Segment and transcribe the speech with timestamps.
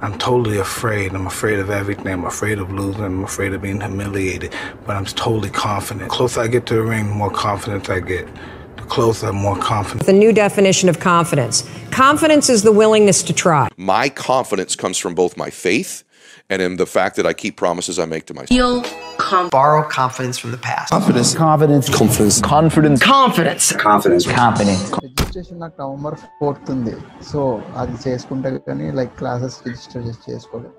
[0.00, 1.12] I'm totally afraid.
[1.12, 2.06] I'm afraid of everything.
[2.06, 3.02] I'm afraid of losing.
[3.02, 4.54] I'm afraid of being humiliated.
[4.86, 6.08] But I'm totally confident.
[6.08, 8.28] The closer I get to the ring, the more confidence I get.
[8.76, 10.06] The closer, I'm more confident.
[10.06, 13.68] The new definition of confidence confidence is the willingness to try.
[13.76, 16.04] My confidence comes from both my faith
[16.49, 18.49] and in the fact that I keep promises I make to myself.
[18.49, 18.75] Feel
[19.23, 20.89] com- borrow confidence from the past.
[20.91, 21.31] Confidence.
[21.45, 21.87] Confidence.
[22.01, 22.37] Confidence.
[22.53, 23.01] Confidence.
[23.03, 23.65] confidence.
[23.87, 24.25] Confidence.
[24.35, 24.83] Confidence.
[25.05, 26.95] Registration నాకు November fourth ఉంది
[27.31, 27.39] so
[27.81, 30.71] అది చేసుకుంటే కానీ like classes register చేసి చేసుకోలేదు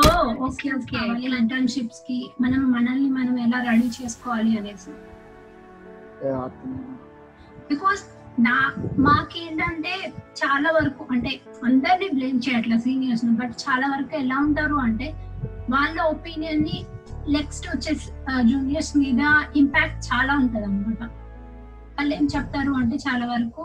[0.00, 0.10] ఓ
[0.46, 1.00] okay okay
[1.40, 4.92] internships కి మనం మనల్ని మనం ఎలా రెడీ చేసుకోవాలి అనేసి
[7.70, 8.02] బికాస్
[8.39, 8.55] నా
[8.99, 9.93] మాకేంటంటే
[10.35, 11.31] చాలా వరకు అంటే
[11.65, 15.07] అందరినీ బ్లేమ్ చేయట్లా సీనియర్స్ బట్ చాలా వరకు ఎలా ఉంటారు అంటే
[15.69, 16.77] వాళ్ళ ఒపీనియన్ని
[17.29, 17.93] నెక్స్ట్ వచ్చే
[18.41, 19.21] జూనియర్స్ మీద
[19.55, 21.03] ఇంపాక్ట్ చాలా ఉంటది అనమాట
[21.97, 23.63] వాళ్ళు ఏం చెప్తారు అంటే చాలా వరకు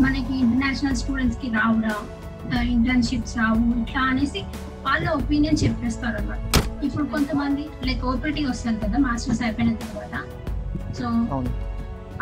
[0.00, 1.96] మనకి ఇంటర్నేషనల్ స్టూడెంట్స్కి రావురా
[2.62, 4.42] ఇంటర్న్షిప్స్ రావు ఇట్లా అనేసి
[4.82, 6.38] వాళ్ళ ఒపీనియన్ చెప్పేస్తారు అన్నమాట
[6.84, 10.14] ఇప్పుడు కొంతమంది లైక్ ఓపీటీ వస్తారు కదా మాస్టర్స్ అయిపోయిన తర్వాత.
[10.94, 11.06] సో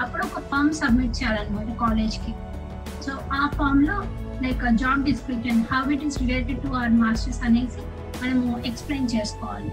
[0.03, 2.33] అప్పుడు ఒక ఫామ్ సబ్మిట్ చేయాలన్నమాట కాలేజ్కి
[3.05, 3.97] సో ఆ ఫామ్లో
[4.45, 7.83] like job description how it is related to our masters అనేసి
[8.23, 9.71] మనము ఎక్స్ప్లెయిన్ చేసుకోవాలి.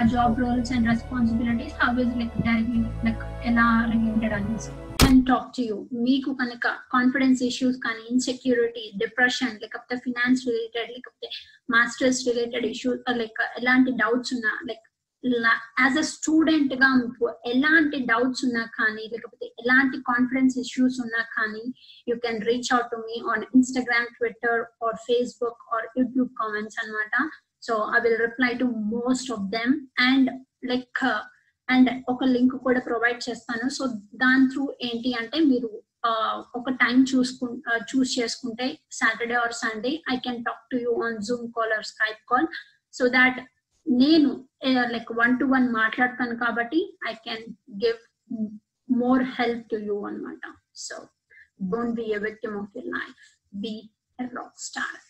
[0.00, 4.70] ఆ job roles and responsibilities how is like directly like ఎలా రిలేటెడ్ అనేసి.
[5.06, 11.28] అండ్ టాక్ టు యూ మీకు కనుక కాన్ఫిడెన్స్ ఇష్యూస్ కానీ ఇన్సెక్యూరిటీ డిప్రెషన్ లేకపోతే ఫినాన్స్ రిలేటెడ్ లేకపోతే
[11.70, 14.84] మాస్టర్స్ రిలేటెడ్ ఇష్యూస్ లైక్ ఎలాంటి డౌట్స్ ఉన్నా లైక్
[15.80, 21.64] యాజ్ అ స్టూడెంట్గా మీకు ఎలాంటి డౌట్స్ ఉన్నా కానీ లేకపోతే ఎలాంటి కాన్ఫిడెన్స్ ఇష్యూస్ ఉన్నా కానీ
[22.08, 27.14] you can reach out to me on Instagram Twitter or Facebook or YouTube comments అన్నమాట
[27.62, 29.74] so I will reply to most of them
[30.08, 30.30] and
[30.64, 31.02] like
[31.68, 33.66] and ఒక లింక్ కూడా ప్రొవైడ్ చేస్తాను.
[33.68, 33.84] సో
[34.14, 35.70] దాని త్రూ ఏంటి అంటే మీరు
[36.08, 37.46] uh, ఒక టైం చూసుకు
[37.90, 42.22] చూస్ చేసుకుంటే Saturday or Sunday I can talk to you on Zoom call or Skype
[42.30, 42.48] call
[42.94, 43.38] so that
[43.86, 44.30] నేను
[44.92, 47.44] లైక్ వన్ టు వన్ మాట్లాడతాను కాబట్టి I can
[47.84, 48.00] give
[48.88, 50.44] more help to you అనమాట
[50.82, 50.96] so
[51.72, 53.22] don't be a victim of your life
[53.56, 53.74] be
[54.18, 55.00] a rock star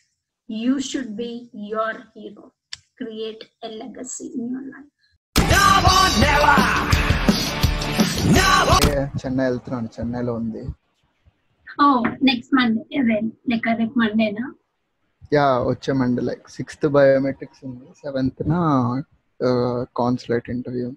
[0.48, 1.30] you should be
[1.70, 2.46] your hero
[2.98, 4.90] create a legacy in your life
[8.86, 9.88] ఏ, చెన్నై వెళ్తున్నాను.
[9.94, 10.62] చెన్నైలో ఉంది.
[11.78, 11.86] ఓ
[12.22, 12.82] next Monday
[13.50, 14.44] like రేపు మండేనా
[15.32, 17.84] yeah వచ్చే Monday like sixth biometrics ఉంది.
[17.94, 18.60] Seventh నా
[19.96, 20.90] consulate interview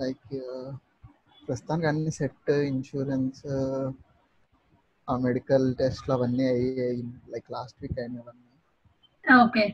[0.00, 0.40] like
[1.48, 3.42] ప్రస్తుతానికి అన్ని సెట్ ఇన్సూరెన్స్
[5.08, 7.02] ఆ మెడికల్ టెస్ట్లు అవన్నీ అయ్యాయి.
[7.02, 8.46] లైక్ లాస్ట్ వీక్ అయినవన్నీ
[9.42, 9.64] ఓకే.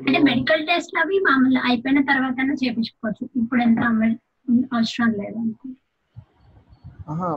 [0.00, 3.28] అంటే మెడికల్ టెస్ట్ అవి మామూలు అయిపోయిన తర్వాత చేపించుకోవచ్చు.
[3.36, 5.76] ఇప్పుడు ఎంత అవ- అవసరం లేదు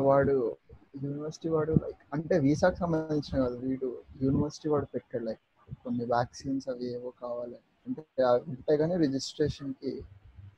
[0.02, 0.58] వాడు
[1.04, 3.90] యూనివర్సిటీ వాడు లైక్ అంటే వీసాకి సంబంధించిన కాదు వీడు
[4.26, 5.44] యూనివర్సిటీ వాడు పెట్టాడు లైక్
[5.84, 7.58] కొన్ని వ్యాక్సిన్స్ అవి ఏవో కావాలి
[7.88, 9.92] అంటే అవి ఉంటే కానీ రిజిస్ట్రేషన్కి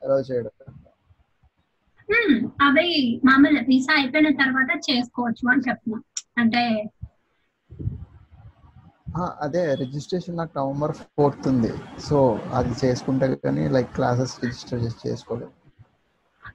[0.03, 0.53] అలౌ చేయడం.
[2.67, 2.89] అవి
[3.27, 5.99] మామూలు వీసా అయిపోయిన తర్వాత చేసుకోవచ్చు అని చెప్తున్నా
[6.43, 6.63] అంటే
[9.45, 11.71] అదే రిజిస్ట్రేషన్ నాకు నవంబర్ ఫోర్త్ ఉంది.
[12.07, 12.17] సో
[12.57, 15.53] అది చేసుకుంటే కానీ లైక్ క్లాసెస్ రిజిస్టర్ చేసి చేసుకోలేదు.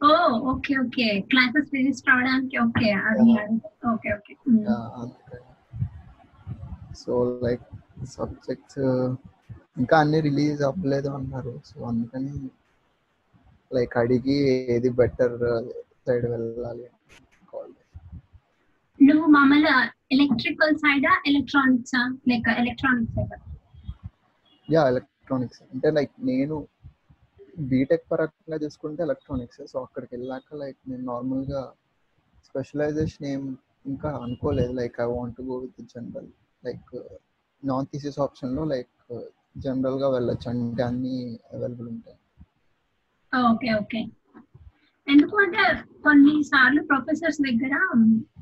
[0.02, 0.12] ఓ
[0.52, 1.06] ఓకే ఓకే.
[1.30, 3.32] క్లాసెస్ రిజిస్టర్ అవడానికి ఓకే అది
[3.92, 4.34] okay okay.
[7.02, 7.12] So
[7.44, 7.66] like
[8.14, 8.80] subjects
[9.80, 11.52] ఇంకా అన్ని రిలీజ్ అవ్వలేదు అన్నారు.
[11.68, 12.34] సో అందుకని
[13.70, 14.38] లైక్ అడిగి
[14.74, 15.36] ఏది బెటర్
[16.06, 16.86] సైడ్ వెళ్ళాలి
[17.52, 17.70] కాల్
[19.00, 19.72] నువ్వు మామూలు
[20.14, 21.96] ఎలక్ట్రికల్ సైడా electronics
[22.30, 23.32] like electronics side
[24.68, 26.56] yeah electronics అంటే లైక్ నేను
[27.58, 31.72] బీటెక్ పరంగా చూసుకుంటే ఎలక్ట్రానిక్స్ సో అక్కడికి వెళ్ళాక లైక్ నేను నార్మల్గా
[32.44, 34.72] స్పెషలైజేషన్ ఏం ఇంకా అనుకోలేదు.
[34.72, 36.28] Like I want go with general
[36.64, 37.02] like
[37.64, 40.50] non thesis ఆప్షన్లో లైక్ జనరల్గా వెళ్ళొచ్చు.
[40.50, 42.16] అంటే అన్నీ అవైలబుల్ ఉంటాయి.
[43.50, 44.00] Okay okay.
[45.08, 47.74] ఎందుకంటే కొన్నిసార్లు ప్రొఫెసర్స్ దగ్గర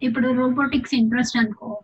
[0.03, 1.83] ఇప్పుడు రోబోటిక్స్ ఇంట్రెస్ట్ అనుకో.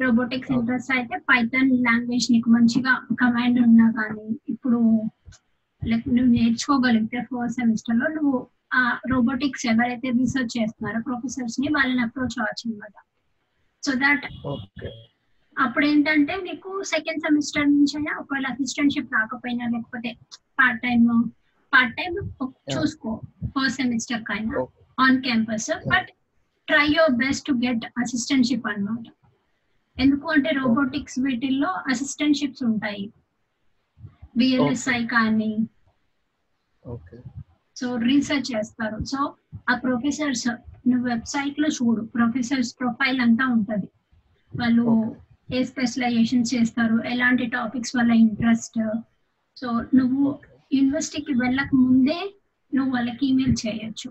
[0.00, 5.02] రోబోటిక్స్ ఇంట్రెస్ట్ అయితే పైథాన్ లాంగ్వేజ్ నీకు మంచిగా కమాండ్ ఉన్నా కానీ ఇప్పుడు
[5.90, 8.36] లైక్ నువ్వు నేర్చుకోగలిగితే ఫస్ట్ సెమిస్టర్లో నువ్వు
[8.78, 12.96] ఆ రోబోటిక్స్ ఎవరైతే రీసెర్చ్ చేస్తున్నారో ప్రొఫెసర్స్ని వాళ్ళని అప్రోచ్ అవ్వచ్చు అనమాట
[13.82, 14.24] సో దట్
[15.56, 20.10] అప్పుడు ఏంటంటే నీకు సెకండ్ సెమిస్టర్ నుంచి అయినా ఒకవేళ అసిస్టెంట్షిప్ రాకపోయినా లేకపోతే
[20.58, 21.02] పార్ట్ టైం
[21.72, 22.14] పార్ట్ టైం
[22.74, 23.10] చూసుకో
[23.54, 24.54] ఫస్ట్ సెమిస్టర్ కైనా.
[24.98, 26.08] On campus but
[26.68, 29.06] try your best to get assistantship అన్నమాట.
[29.96, 33.04] ఎందుకు అంటే రోబోటిక్స్ వీటిల్లో అసిస్టెంట్షిప్స్ ఉంటాయి.
[34.36, 35.52] బిఎల్ఎస్ఐ కానీ
[37.76, 39.04] సో రీసెర్చ్ చేస్తారు.
[39.04, 39.34] సో
[39.70, 40.48] ఆ ప్రొఫెసర్స్
[40.88, 42.02] నువ్వు వెబ్సైట్లో చూడు.
[42.02, 43.88] ప్రొఫెసర్స్ ప్రొఫైల్ అంతా ఉంటది.
[44.52, 45.16] వాళ్ళు
[45.54, 47.02] ఏ స్పెషలైజేషన్ చేస్తారు?
[47.02, 48.78] ఎలాంటి టాపిక్స్ వల్ల ఇంట్రెస్ట్
[49.56, 50.38] సో నువ్వు
[50.72, 52.20] యూనివర్సిటీకి వెళ్ళక ముందే
[52.74, 54.08] నువ్వు వాళ్ళకి ఈమెయిల్ చేయొచ్చు.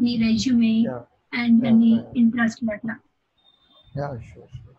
[0.00, 0.74] నీ రెజ్యూమే.
[1.32, 1.92] అండ్ నీ.
[2.16, 2.94] ఇంట్రెస్ట్ అట్లా
[3.96, 4.69] యా షూర్ షూర్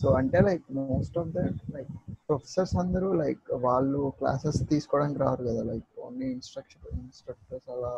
[0.00, 1.92] సో అంటే like most of that like
[2.28, 5.62] professors అందరూ లైక్ వాళ్ళు క్లాసెస్ తీసుకోవడానికి రారు కదా.
[5.72, 7.92] లైక్ ఓన్లీ ఇన్స్ట్రక్షన్ ఇన్స్ట్రక్టర్స్ అలా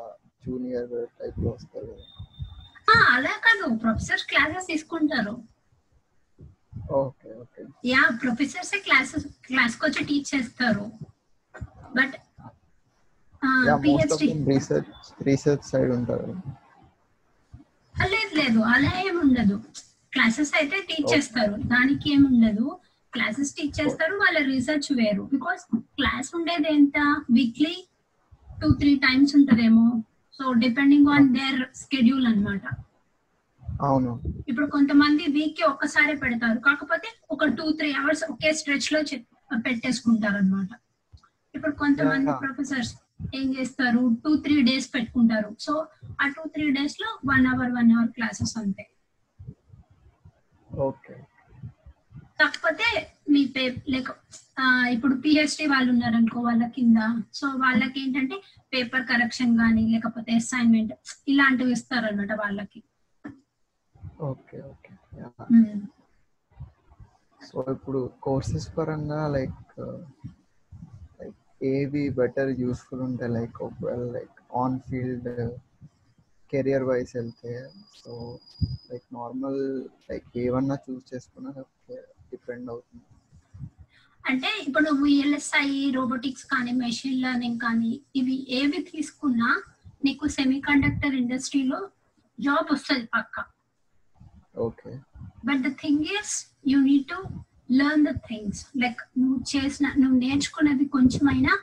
[0.46, 2.06] జూనియర్ టైప్లో వస్తారు కదా.
[3.14, 3.66] అలా కాదు.
[3.76, 5.34] ప్రొఫెసర్ క్లాసెస్ తీసుకుంటారు.
[7.02, 10.86] Okay okay yeah professors classes క్లాస్కి వచ్చి టీచ్ చేస్తారు.
[11.98, 12.16] But
[13.84, 16.30] PhD research research side ఉంటారు.
[17.94, 18.60] లేదు లేదు.
[18.72, 19.56] అలా ఏమి ఉండదు.
[20.12, 21.52] క్లాసెస్ అయితే టీచ్ చేస్తారు.
[21.52, 22.78] దానికి ఏమి ఉండదు.
[23.12, 24.14] క్లాసెస్ టీచ్ చేస్తారు.
[24.14, 25.22] వాళ్ళ రీసెర్చ్ వేరు.
[25.22, 26.98] బికాస్ క్లాస్ ఉండేది ఎంత?
[27.30, 27.86] వీక్లీ
[28.62, 30.02] టూ త్రీ టైమ్స్ ఉంటదేమో.
[30.32, 32.62] So depending on their schedule అన్నమాట.
[33.82, 34.22] అవును.
[34.48, 36.58] ఇప్పుడు కొంతమంది వీక్కి ఒక్కసారి పెడతారు.
[36.58, 39.00] కాకపోతే ఒక టూ త్రీ అవర్స్ ఒకే స్ట్రెచ్లో
[39.56, 40.68] పెట్టేసుకుంటారు అనమాట
[41.54, 42.30] ఇప్పుడు కొంతమంది.
[42.40, 42.94] ప్రొఫెసర్స్
[43.34, 44.16] ఏం చేస్తారు?
[44.24, 45.56] టూ త్రీ డేస్ పెట్టుకుంటారు.
[45.60, 45.86] సో
[46.22, 48.84] ఆ టూ త్రీ డేస్లో one hour one hour classes అంతే.
[50.82, 51.14] ఓకే.
[52.40, 52.86] కాకపోతే
[53.30, 54.10] మీ పే లైక్
[54.92, 56.98] ఇప్పుడు పిహెచ్డి వాళ్ళు ఉన్నారనుకో వాళ్ళ కింద
[57.32, 58.36] సో వాళ్ళకి ఏంటంటే
[58.72, 60.92] పేపర్ కరెక్షన్ కానీ లేకపోతే అసైన్మెంట్
[61.28, 62.80] ఇలాంటివి ఇస్తారన్నమాట వాళ్ళకి.
[64.28, 64.92] Okay okay.
[67.40, 69.60] సో ఇప్పుడు కోర్సెస్ పరంగా లైక్
[71.20, 71.38] లైక్
[71.70, 75.30] ఏవి బెటర్ యూస్ఫుల్ ఉంటాయి లైక్ ఒకవేళ like on field
[76.52, 77.52] career wise వెళ్తే
[78.00, 78.12] సో
[78.90, 79.60] లైక్ నార్మల్
[80.10, 81.50] లైక్ ఏమన్నా చూస్ చేసుకున్నా
[82.32, 83.04] డిపెండ్ అవుతుంది.
[84.24, 85.66] అంటే ఇప్పుడు విఎల్ఎస్ఐ
[85.96, 89.50] రోబోటిక్స్ కానీ మెషిన్ లెర్నింగ్ కానీ ఇవి ఏవి తీసుకున్నా
[90.06, 91.78] నీకు సెమీ కండక్టర్ ఇండస్ట్రీలో
[92.38, 93.36] జాబ్ వస్తుంది పక్క.
[94.66, 94.92] Okay
[95.48, 96.34] but the thing is
[96.72, 97.18] you need to
[97.80, 101.54] learn the things like నువ్వు చేసిన నువ్వు నేర్చుకున్నది కొంచెమైనా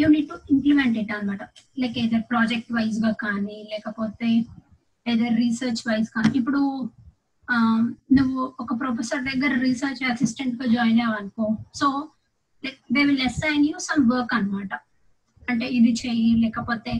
[0.00, 1.42] you need to implement it అనమాట
[1.82, 4.30] లైక్ ఏదర్ ప్రాజెక్ట్ వైజ్గా కానీ లేకపోతే
[5.06, 6.30] ఏదర్ రీసెర్చ్ వైజ్ కానీ.
[6.40, 6.62] ఇప్పుడు
[8.16, 11.46] నువ్వు ఒక ప్రొఫెసర్ దగ్గర రీసెర్చ్ అసిస్టెంట్గా join అవ్వనుకో
[11.80, 11.86] so
[12.94, 14.72] they will assign you some work అన్నమాట.
[15.50, 16.92] అంటే ఇది చెయ్యి లేకపోతే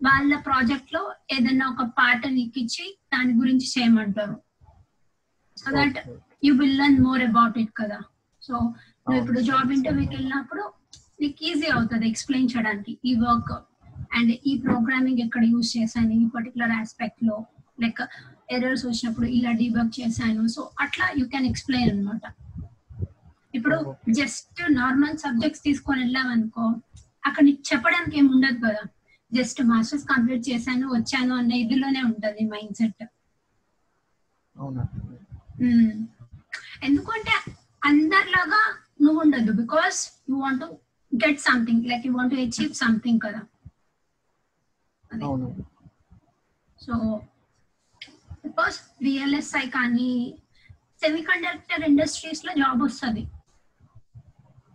[0.00, 1.02] వాళ్ళ ప్రాజెక్ట్లో
[1.36, 1.82] ఏదైనా ఒక
[2.38, 4.36] నీకు ఇచ్చి దాని గురించి చేయమంటారు.
[5.60, 5.98] So that
[6.46, 7.98] you will learn more about it కదా.
[8.42, 8.54] సో
[9.06, 10.62] నువ్వు ఇప్పుడు జాబ్ ఇంటర్వ్యూకి వెళ్ళినప్పుడు
[11.20, 13.54] నీకు ఈజీ అవుతుంది ఎక్స్ప్లెయిన్ చేయడానికి ఈ వర్క్
[14.18, 17.36] అండ్ ఈ ప్రోగ్రామింగ్ ఎక్కడ యూజ్ చేశాను ఈ పర్టికులర్ ఆస్పెక్ట్లో
[17.82, 18.00] లైక్
[18.54, 20.42] ఎర్రర్స్ వచ్చినప్పుడు ఇలా డీబగ్ చేశాను.
[20.54, 22.22] సో అట్లా యూ కెన్ ఎక్స్ప్లెయిన్ అనమాట
[23.58, 23.76] ఇప్పుడు
[24.18, 26.64] జస్ట్ నార్మల్ సబ్జెక్ట్స్ తీసుకొని వెళ్ళామనుకో
[27.28, 28.82] అక్కడ నీకు చెప్పడానికి ఏమి ఉండదు కదా.
[29.32, 33.02] జస్ట్ మాస్టర్స్ కంప్లీట్ చేశాను వచ్చాను అన్న ఇదిలోనే ఉంటది మైండ్ సెట్.
[36.86, 37.34] ఎందుకంటే
[37.90, 38.62] అందరిలాగా
[39.04, 39.98] నువ్వు ఉండదు because
[40.30, 40.64] you want
[41.14, 43.42] get something like you want achieve something కదా.
[46.80, 46.94] సో
[48.44, 50.34] బికాస్ విఎల్ఎస్ఐ కానీ
[51.00, 53.20] సెమీ కండక్టర్ ఇండస్ట్రీస్లో జాబ్ వస్తుంది.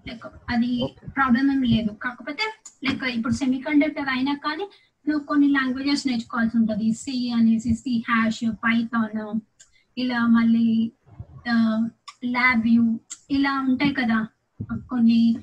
[0.07, 0.95] లైక్ అది.
[1.15, 1.91] ప్రాబ్లం ఏం లేదు.
[1.93, 2.53] కాకపోతే
[2.83, 4.65] లైక్ ఇప్పుడు సెమీ కండక్టర్ అయినా కానీ
[5.07, 6.91] నువ్వు కొన్ని లాంగ్వేజెస్ నేర్చుకోవాల్సి ఉంటుంది.
[6.91, 9.39] సి అనేసి సి హ్యాష్ పైథాన్
[9.97, 10.91] ఇలా మళ్ళీ
[12.25, 12.99] ల్యాబ్ వ్యూ
[13.31, 14.27] ఇలా ఉంటాయి కదా.
[14.89, 15.35] కొన్ని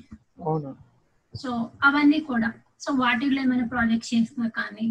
[1.41, 1.49] సో
[1.83, 2.49] అవన్నీ కూడా.
[2.83, 4.87] సో వాటిలో ఏమైనా ప్రాజెక్ట్ చేసినా కానీ.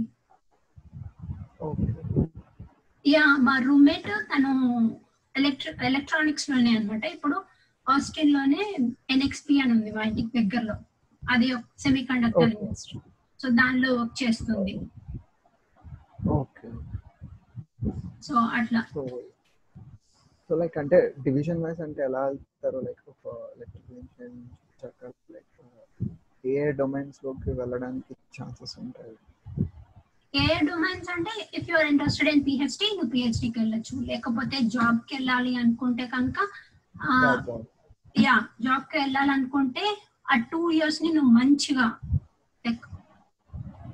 [3.04, 4.52] యా మా రూమ్మేట్ తను
[5.37, 7.37] ఎలక్ట్రి ఎలక్ట్రానిక్స్లోనే అనమాట ఇప్పుడు
[7.87, 8.62] ఆస్టిన్లోనే
[9.11, 10.76] ఎన్ఎక్స్పి అని ఉంది మా ఇంటికి దగ్గరలో.
[11.23, 12.54] అది సెమీ కండక్టర్.
[12.54, 12.99] ఇండస్ట్రీ
[13.40, 14.75] సో దానిలో వర్క్ చేస్తుంది.
[18.26, 18.82] సో అట్లా.
[20.49, 22.78] సో లైక్ అంటే డివిజన్ వైజ్ అంటే ఎలా వెళ్తారు?
[22.87, 23.00] లైక్
[23.56, 24.49] ఎలక్ట్రికల్ ఇంజనీరింగ్
[24.83, 25.49] చక్కగా లైక్
[26.55, 29.15] ఏ డొమైన్స్లోకి వెళ్ళడానికి ఛాన్సెస్ ఉంటాయి?
[30.35, 33.97] ఏ డొమైన్స్ అంటే if you're interested in PhD నువ్వు పిహెచ్డికి వెళ్ళొచ్చు.
[34.11, 36.39] లేకపోతే జాబ్కి వెళ్ళాలి అనుకుంటే కనుక
[38.17, 38.35] యా
[38.65, 39.85] జాబ్కి వెళ్ళాలనుకుంటే
[40.33, 41.87] ఆ టూ ఇయర్స్ని నువ్వు మంచిగా
[42.65, 42.85] లైక్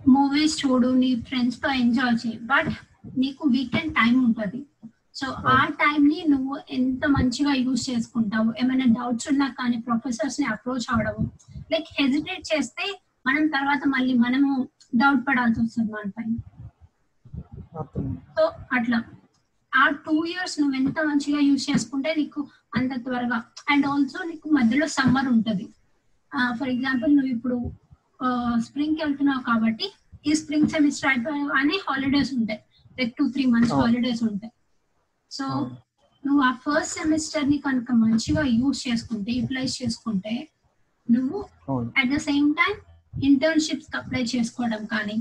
[0.08, 2.38] మూవీస్ చూడు నీ ఫ్రెండ్స్తో ఎంజాయ్ చేయి.
[2.52, 2.72] బట్
[3.18, 4.60] నీకు వీకెండ్ టైం ఉంటది.
[5.18, 8.48] సో ఆ టైం ని నువ్వు ఎంత మంచిగా యూజ్ చేసుకుంటావు?
[8.60, 11.24] ఏమైనా డౌట్స్ ఉన్నా కానీ ప్రొఫెసర్స్ని అప్రోచ్ అవడము
[11.72, 12.84] లైక్ హెజిటేట్ చేస్తే
[13.28, 14.50] మనం తర్వాత మళ్ళీ మనము
[15.00, 16.34] డౌట్ పడాల్సి వస్తుంది మన పైన.
[17.80, 18.04] అర్థం
[18.36, 18.44] సో
[18.76, 18.98] అట్లా.
[19.72, 22.40] ఆ టూ ఇయర్స్ నువ్వు ఎంత మంచిగా యూజ్ చేసుకుంటే నీకు
[22.78, 23.38] అంత త్వరగా
[23.72, 25.66] అండ్ ఆల్సో నీకు మధ్యలో సమ్మర్ ఉంటది.
[26.58, 27.58] ఫర్ ఎగ్జాంపుల్ నువ్వు ఇప్పుడు
[28.66, 29.86] స్ప్రింగ్కి వెళ్తున్నావు కాబట్టి
[30.28, 32.60] ఈ స్ప్రింగ్ సెమిస్టర్ అయిపోగానే హాలిడేస్ ఉంటాయి.
[32.98, 33.74] Like two three months.
[33.80, 34.52] Holidays ఉంటాయి.
[35.30, 35.46] సో.
[36.24, 40.32] నువ్వు ఆ ఫస్ట్ సెమిస్టర్ని కనుక మంచిగా యూజ్ చేసుకుంటే యూటిలైజ్ చేసుకుంటే
[41.08, 41.38] నువ్వు
[41.96, 42.74] at the same time
[43.14, 45.16] internships apply చేసుకోవడం కానీ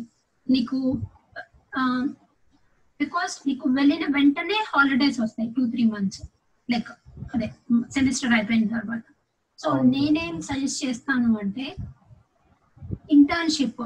[0.48, 0.78] నీకు
[3.00, 6.22] బికాస్ నీకు వెళ్ళిన వెంటనే హాలిడేస్ వస్తాయి టూ త్రీ మంత్స్
[6.70, 6.90] లైక్
[7.34, 7.48] అదే
[7.96, 9.04] సెమిస్టర్ అయిపోయిన తర్వాత
[9.60, 9.70] సో.
[9.92, 11.68] నేనేం సజెస్ట్ చేస్తాను అంటే
[13.10, 13.84] ఇంటర్న్షిప్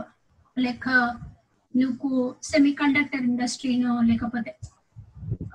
[0.57, 0.87] లైక్
[1.73, 2.09] నువ్వు
[2.43, 4.51] సెమీ కండక్టర్ ఇండస్ట్రీనో లేకపోతే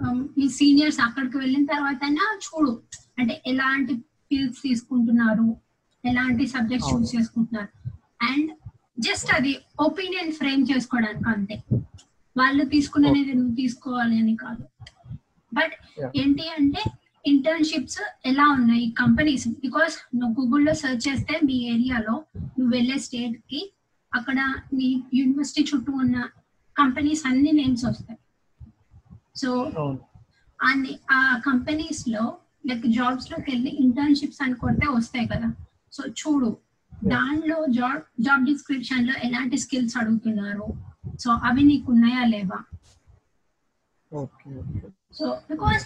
[0.05, 2.83] మీ సీనియర్స్ అక్కడికి వెళ్ళిన తర్వాత చూడు.
[3.19, 5.57] అంటే ఎలాంటి ఫీల్డ్స్ తీసుకుంటున్నారు
[6.05, 6.95] ఎలాంటి సబ్జెక్ట్.
[6.95, 7.91] చూస్ చేసుకుంటున్నారు.
[8.23, 8.51] అండ్
[9.01, 11.63] జస్ట్ అది ఒపీనియన్ ఫ్రేమ్ చేసుకోవడానికి అంతే.
[12.37, 14.65] వాళ్ళు తీసుకునేది నువ్వు తీసుకోవాలి అని కాదు.
[15.55, 16.01] బట్.
[16.17, 16.83] ఏంటి అంటే
[17.27, 18.95] ఇంటర్న్షిప్స్ ఎలా ఉన్నాయి?
[18.99, 23.73] కంపెనీస్ బికాస్ నువ్వు గూగుల్లో సెర్చ్ చేస్తే మీ ఏరియాలో నువ్వు వెళ్ళే స్టేట్కి
[24.15, 26.29] అక్కడ నీ యూనివర్సిటీ చుట్టూ ఉన్న
[26.79, 28.19] కంపెనీస్ అన్ని నేమ్స్ వస్తాయి.
[29.37, 29.51] సో
[31.13, 32.23] ఆ కంపెనీస్లో
[32.69, 35.49] లైక్ జాబ్స్లోకి వెళ్ళి ఇంటర్న్షిప్స్ అని కొడితే వస్తాయి కదా.
[35.93, 36.51] సో చూడు
[37.05, 40.67] దానిలో జాబ్ జాబ్ డిస్క్రిప్షన్లో ఎలాంటి స్కిల్స్ అడుగుతున్నారు?
[41.23, 42.61] సో అవి నీకు ఉన్నాయా లేవా?
[45.19, 45.85] సో బికాస్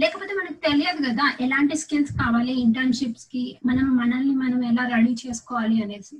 [0.00, 6.16] లేకపోతే మనకు తెలియదు కదా ఎలాంటి స్కిల్స్ కావాలి ఇంటర్న్షిప్స్కి మనం మనల్ని మనం ఎలా రెడీ చేసుకోవాలి అనేసి.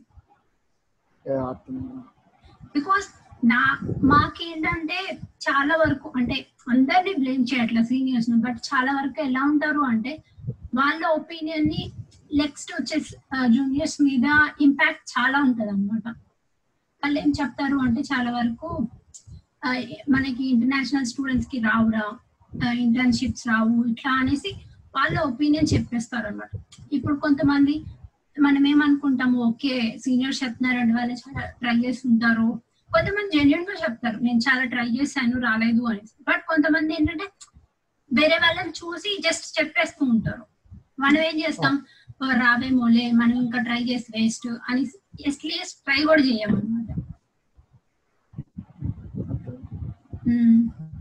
[2.76, 3.08] బికాస్
[3.42, 3.60] నా
[4.04, 4.98] మాకేంటంటే
[5.46, 6.36] చాలా వరకు అంటే
[6.68, 10.12] అందరినీ బ్లేమ్ చేయట్లా సీనియర్స్ను బట్ చాలా వరకు ఎలా ఉంటారు అంటే
[10.74, 11.82] వాళ్ళ ఒపీనియన్ని
[12.34, 12.98] నెక్స్ట్ వచ్చే
[13.48, 14.26] జూనియర్స్ మీద
[14.60, 16.06] ఇంపాక్ట్ చాలా ఉంటది అనమాట
[17.02, 18.68] వాళ్ళు ఏం చెప్తారు అంటే చాలా వరకు
[20.08, 22.06] మనకి ఇంటర్నేషనల్ స్టూడెంట్స్కి రావురా
[22.80, 24.50] ఇంటర్న్షిప్స్ రావు ఇట్లా అనేసి
[24.94, 26.50] వాళ్ళ ఒపీనియన్ చెప్పేస్తారు అనమాట
[26.92, 27.74] ఇప్పుడు కొంతమంది
[28.36, 32.48] మనం ఏమనుకుంటాము ఓకే సీనియర్స్ చెప్తున్నారండి వాళ్ళు చాలా ట్రై చేస్తుంటారు
[32.92, 36.24] కొంతమంది జెన్యున్గా చెప్తారు నేను చాలా ట్రై చేశాను రాలేదు అనేసి.
[36.28, 37.24] బట్ కొంతమంది ఏంటంటే
[38.12, 40.46] వేరే వాళ్ళని చూసి జస్ట్ చెప్పేస్తూ ఉంటారు.
[41.00, 41.86] మనం ఏం చేస్తాం?
[42.24, 44.80] "ఓ, రావేమోలే మనం ఇంకా ట్రై చేసి వేస్ట్ అని
[45.28, 46.94] అట్లీస్ట్ ట్రై కూడా చేయమన్నమాట.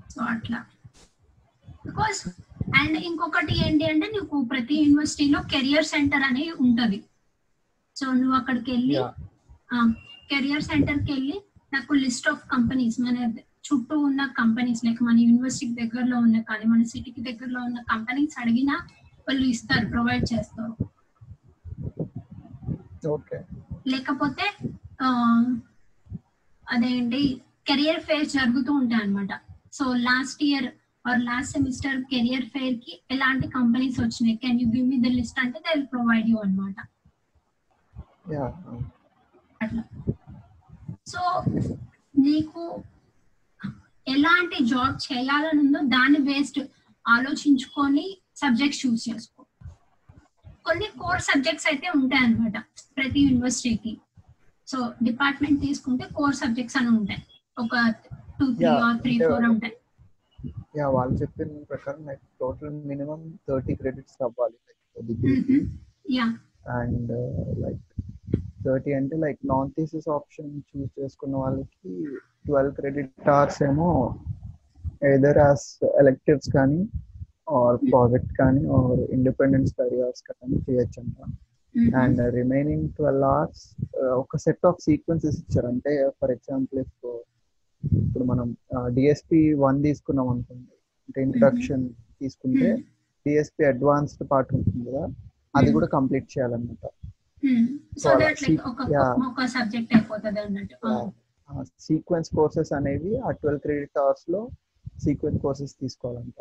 [0.09, 0.65] సో అట్లా.
[1.69, 2.27] బికాస్
[2.77, 7.03] అండ్ ఇంకొకటి ఏంటి అంటే నీకు ప్రతి యూనివర్సిటీలో కెరియర్ సెంటర్ అనేది ఉంటది.
[7.95, 8.95] సో నువ్వు అక్కడికి వెళ్ళి.
[10.29, 11.41] కెరియర్ సెంటర్కి వెళ్ళి
[11.71, 13.17] నాకు లిస్ట్ ఆఫ్ కంపెనీస్ మన
[13.67, 18.75] చుట్టూ ఉన్న కంపెనీస్ లైక్ మన యూనివర్సిటీకి దగ్గరలో ఉన్న కానీ మన సిటీకి దగ్గరలో ఉన్న కంపెనీస్ అడిగినా
[19.27, 20.73] వాళ్ళు ఇస్తారు ప్రొవైడ్ చేస్తారు.
[23.87, 24.45] లేకపోతే
[26.67, 27.21] అదేంటి
[27.67, 29.33] కెరియర్ ఫేర్ జరుగుతూ ఉంటాయి అనమాట
[29.73, 30.67] so last year
[31.05, 34.37] or last semester career ఫేర్కి ఎలాంటి కంపెనీస్ వచ్చినాయి?
[34.43, 36.37] Can you give me the list అంటే దే విల్ ప్రొవైడ్ యూ.
[36.37, 36.77] అనమాట
[39.61, 39.83] అట్లా.
[41.11, 41.21] సో
[42.25, 42.63] నీకు
[44.07, 46.61] ఎలాంటి జాబ్ చేయాలని ఉందో దాన్ని బేస్డ్
[47.05, 48.05] ఆలోచించుకొని
[48.41, 49.41] సబ్జెక్ట్ చూస్ చేసుకో.
[50.67, 52.57] కొన్ని కోర్ సబ్జెక్ట్స్ అయితే ఉంటాయి అన్నమాట
[52.97, 53.93] ప్రతి యూనివర్సిటీకి.
[54.67, 54.77] సో
[55.07, 57.21] డిపార్ట్మెంట్ తీసుకుంటే కోర్ సబ్జెక్ట్స్ అని ఉంటాయి.
[57.57, 57.75] ఒక
[58.39, 59.75] two three or three four ఉంటాయి.
[60.79, 64.57] యా వాళ్ళు చెప్పిన ప్రకారం like total minimum thirty credits అవ్వాలి
[66.17, 66.27] యా.
[66.77, 67.11] అండ్
[67.63, 67.83] లైక్
[68.65, 71.93] థర్టీ అంటే like non thesis option choose చేసుకున్న వాళ్ళకి
[72.45, 73.89] ట్వెల్వ్ క్రెడిట్ అవర్స్ ఏమో
[75.13, 75.65] ఎదర్ యాజ్
[76.01, 76.79] ఎలెక్టివ్స్ కానీ
[77.59, 81.17] ఆర్ ప్రాజెక్ట్ కానీ ఆర్ ఇండిపెండెంట్ స్టడీ అవర్స్ కానీ చేయొచ్చు అంట.
[82.01, 83.63] అండ్ రిమైనింగ్ ట్వెల్వ్ అవర్స్
[84.21, 85.67] ఒక సెట్ ఆఫ్ సీక్వెన్సెస్ ఇచ్చారు.
[85.73, 86.79] అంటే ఫర్ ఎగ్జాంపుల్
[87.83, 88.47] ఇప్పుడు మనం
[88.95, 90.73] డిఎస్పి వన్ తీసుకున్నాం అనుకోండి.
[91.05, 91.83] అంటే ఇంట్రడక్షన్
[92.21, 92.69] తీసుకుంటే
[93.25, 95.03] డిఎస్పి అడ్వాన్స్డ్ పార్ట్ ఉంటుంది కదా
[95.55, 96.85] అది కూడా కంప్లీట్ చేయాలన్నమాట.
[97.43, 97.51] సో
[98.03, 99.11] So, దట్ లైక్ ఒక yeah.
[99.27, 100.91] ఒక సబ్జెక్ట్ అయిపోతుంది అన్నట్టు.
[101.79, 104.41] సీక్వెన్స్ కోర్సెస్ అనేవి ఆ ట్వెల్వ్ క్రెడిట్ అవర్స్లో
[104.99, 106.37] sequence courses తీసుకోవాలంట.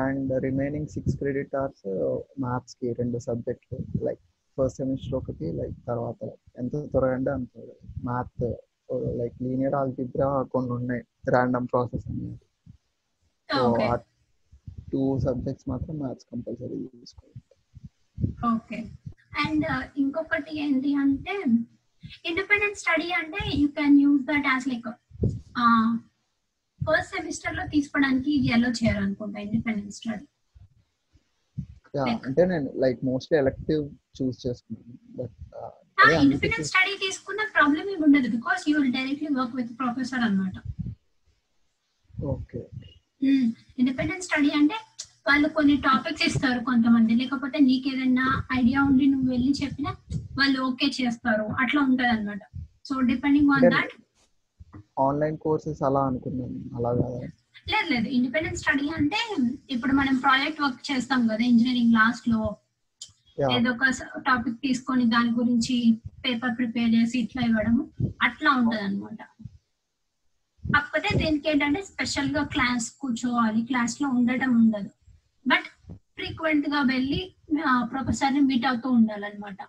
[0.00, 1.84] And remaining six credit hours
[2.40, 4.22] మ్యాథ్స్కి రెండు సబ్జెక్టులు లైక్
[4.58, 6.20] ఫస్ట్ సెమిస్టర్ ఒకటి లైక్ తర్వాత
[6.58, 7.54] ఎంత త్వరగా అంటే అంత
[8.04, 8.44] మ్యాథ్
[9.16, 12.44] లైక్ లీనియర్ ఆల్జిబ్రా కొన్ని ఉన్నాయి ర్యాండమ్ ప్రాసెస్ అనేది
[13.48, 13.62] సో.
[13.84, 13.94] ఆ
[14.92, 17.40] టూ సబ్జెక్ట్స్ మాత్రం మ్యాథ్స్ కంపల్సరీ తీసుకోవాలి
[18.48, 18.78] ఓకే.
[19.42, 19.64] అండ్
[19.96, 21.34] ఇంకొకటి ఏంటి అంటే
[22.24, 24.88] ఇండిపెండెంట్ స్టడీ అంటే you can use that as like
[26.80, 30.24] first సెమిస్టర్లో తీసుకోవడానికి ఎల్లో చేయాలనుకుంటా ఇండిపెండెంట్ స్టడీ
[32.24, 33.82] అంటే నేను లైక్ మోస్ట్లీ ఎలక్టివ్
[34.16, 35.34] చూస్ చేసుకున్నాను బట్
[36.22, 40.56] ఇండిపెండెంట్ స్టడీ తీసుకున్న ప్రాబ్లమ్ ఏమి ఉండదు because you will directly work with professor అనమాట
[42.28, 42.62] ఓకే
[43.78, 44.78] ఇండిపెండెంట్ స్టడీ అంటే
[45.26, 47.12] వాళ్ళు కొన్ని టాపిక్స్ ఇస్తారు కొంతమంది.
[47.20, 48.26] లేకపోతే నీకు ఏదైనా
[48.58, 49.90] ఐడియా ఉండి నువ్వు వెళ్ళి చెప్పినా
[50.38, 51.46] వాళ్ళు ఓకే చేస్తారు.
[51.62, 52.42] అట్లా ఉంటది అనమాట
[52.88, 53.94] so depending on that
[55.06, 57.20] online courses అలా అనుకున్నాను అలా కాదా.
[57.72, 58.08] లేదు లేదు.
[58.16, 59.20] ఇండిపెండెంట్ స్టడీ అంటే
[59.74, 62.40] ఇప్పుడు మనం ప్రాజెక్ట్ వర్క్ చేస్తాం కదా ఇంజనీరింగ్ లాస్ట్లో.
[63.54, 63.84] ఏదో ఒక
[64.26, 65.76] టాపిక్ తీసుకొని దాని గురించి
[66.24, 67.76] పేపర్ ప్రిపేర్ చేసి ఇట్లా ఇవ్వడం
[68.26, 69.20] అట్లా ఉంటది అనమాట
[70.64, 73.62] కాకపోతే దీనికి ఏంటంటే స్పెషల్గా క్లాస్ కూర్చోవాలి.
[73.70, 74.90] క్లాస్లో ఉండటం ఉండదు.
[75.46, 75.66] బట్
[76.16, 77.20] ఫ్రీక్వెంట్గా వెళ్ళి
[77.92, 79.60] ప్రొఫెసర్ని మీట్ అవుతూ ఉండాలన్నమాట.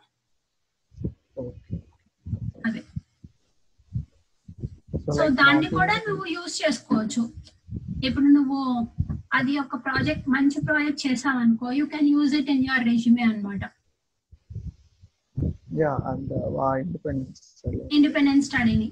[2.67, 2.81] అదే.
[5.17, 7.23] సో దాన్ని కూడా నువ్వు యూజ్ చేసుకోవచ్చు.
[8.07, 8.59] ఇప్పుడు నువ్వు
[9.37, 13.63] అది ఒక ప్రాజెక్ట్ మంచి project చేసావనుకో you can use it in your resume అన్నమాట.
[15.81, 16.31] యా అండ్
[16.83, 17.41] ఇండిపెండెన్స్
[17.97, 18.87] ఇండిపెండెంట్ స్టడీని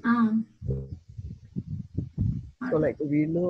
[2.71, 3.45] సో లైక్ వీళ్ళు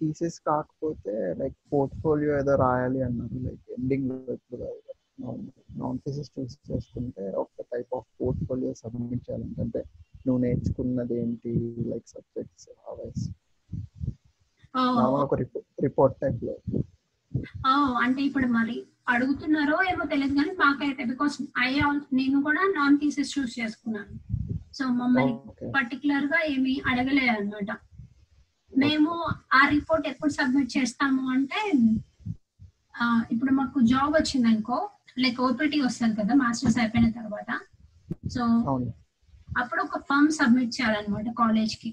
[0.00, 3.38] థీసిస్ కాకపోతే లైక్ పోర్ట్ఫోలియో ఏదో రాయాలి అన్నారు.
[3.46, 4.68] లైక్ ఎండింగ్ ఇప్పుడు
[5.80, 9.82] నాన్ థీసిస్ చూస్ చేసుకుంటే ఒక టైప్ ఆఫ్ పోర్ట్ఫోలియో సబ్మిట్ చేయాలంటే అంటే
[10.26, 11.52] నువ్వు నేర్చుకున్నది ఏంటి
[11.90, 13.24] లైక్ సబ్జెక్ట్స్ అవైస్
[15.24, 15.34] ఒక
[15.86, 16.54] రిపోర్ట్ టైప్లో.
[18.04, 18.76] అంటే ఇప్పుడు మరి
[19.12, 21.34] అడుగుతున్నారో ఏమో తెలియదు కానీ మాకైతే బికాస్
[21.64, 21.70] ఐ
[22.18, 24.14] నేను కూడా నాన్ థీసిస్ చూస్ చేసుకున్నాను.
[24.78, 25.34] సో మమ్మల్ని
[25.76, 27.70] పర్టికులర్గా ఏమి అడగలేదు అనమాట
[28.82, 29.10] మేము
[29.52, 31.60] ఆ రిపోర్ట్ ఎప్పుడు సబ్మిట్ చేస్తాము అంటే
[33.32, 34.78] ఇప్పుడు మాకు జాబ్ వచ్చింది అనుకో
[35.18, 37.50] లైక్ ఓపీటీ వస్తుంది కదా మాస్టర్స్ అయిపోయిన తర్వాత.
[38.28, 38.42] సో
[39.56, 41.90] అప్పుడు ఒక ఫామ్ సబ్మిట్ చేయాలన్నమాట కాలేజ్కి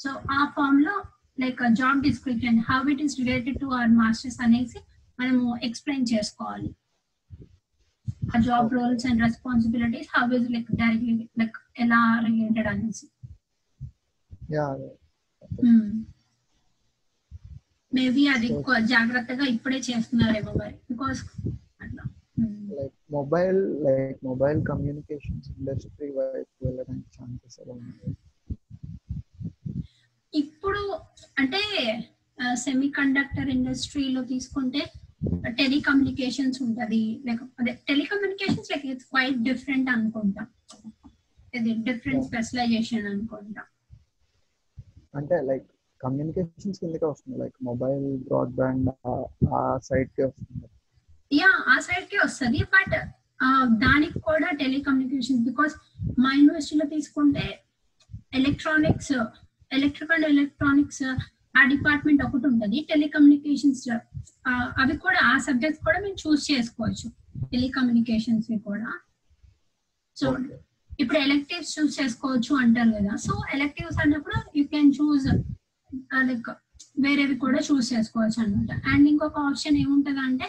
[0.00, 0.94] సో ఆ ఫామ్లో
[1.38, 4.80] like job description how it is related to our masters అనేసి
[5.18, 6.70] మనము ఎక్స్ప్లెయిన్ చేసుకోవాలి.
[8.34, 13.06] ఆ job roles and responsibilities how is like directly like ఎలా రిలేటెడ్ అనేసి.
[14.56, 14.66] యా.
[17.94, 18.48] మేబీ అది
[18.80, 20.72] జాగ్రత్తగా ఇప్పుడే చేస్తున్నారేమో మరి.
[20.72, 21.24] బికాస్
[21.82, 22.02] అట్లా.
[22.80, 28.16] Like mobile like mobile communications industry వైపు వెళ్ళడానికి ఛాన్సెస్ ఎలా ఉన్నాయి?
[30.34, 30.98] ఇప్పుడు
[31.38, 31.60] అంటే
[32.54, 34.82] సెమీ కండక్టర్ ఇండస్ట్రీలో తీసుకుంటే
[35.48, 37.22] టెలికమ్యూనికేషన్స్ ఉంటది.
[37.26, 40.46] లైక్ అదే telecommunications like it's quite different అనుకుంటా.
[41.54, 43.62] ఇది డిఫరెంట్ స్పెషలైజేషన్ అనుకుంటా.
[45.18, 45.66] అంటే లైక్
[46.00, 47.36] కమ్యూనికేషన్స్ కిందకే వస్తుంది.
[47.42, 48.88] లైక్ మొబైల్ బ్రాడ్బ్యాండ్
[49.58, 50.66] ఆ సైడ్కి వస్తుంది.
[51.40, 52.60] యా ఆ సైడ్కి వస్తుంది.
[52.74, 52.96] బట్
[53.84, 55.74] దానికి కూడా టెలికమ్యూనికేషన్ బికాస్
[56.24, 57.46] మా యూనివర్సిటీలో తీసుకుంటే
[58.40, 59.14] ఎలక్ట్రానిక్స్
[59.78, 61.02] ఎలక్ట్రిక్ అండ్ ఎలక్ట్రానిక్స్
[61.58, 62.78] ఆ డిపార్ట్మెంట్ ఒకటి ఉంటుంది.
[62.90, 63.82] టెలికమ్యూనికేషన్స్
[64.82, 67.08] అవి కూడా ఆ సబ్జెక్ట్స్ కూడా మేము చూస్ చేసుకోవచ్చు.
[67.52, 68.90] టెలికమ్యూనికేషన్స్ కూడా.
[70.16, 70.26] సో
[70.98, 73.14] ఇప్పుడు ఎలెక్టివ్స్ చూస్ చేసుకోవచ్చు అంటారు కదా.
[73.24, 75.26] సో ఎలెక్టివ్స్ అన్నప్పుడు యూ కెన్ చూస్
[76.24, 76.48] లైక్
[77.04, 80.46] వేరేవి కూడా చూస్ చేసుకోవచ్చు అనమాట అండ్ ఇంకొక ఆప్షన్ ఏముంటది అంటే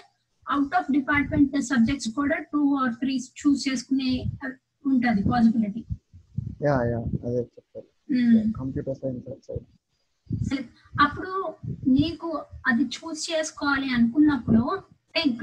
[0.47, 4.10] అవుట్ ఆఫ్ డిపార్ట్మెంట్ సబ్జెక్ట్స్ కూడా టూ ఆర్ త్రీ చూస్ చేసుకునే
[4.86, 5.81] ఉంటది పాసిబిలిటీ
[6.62, 7.88] యా యా అదే చెప్పారు.
[8.58, 10.67] కంప్యూటర్ సైన్స్ సైడ్
[10.99, 11.34] అప్పుడు
[11.95, 12.29] నీకు
[12.67, 14.63] అది చూస్ చేసుకోవాలి అనుకున్నప్పుడు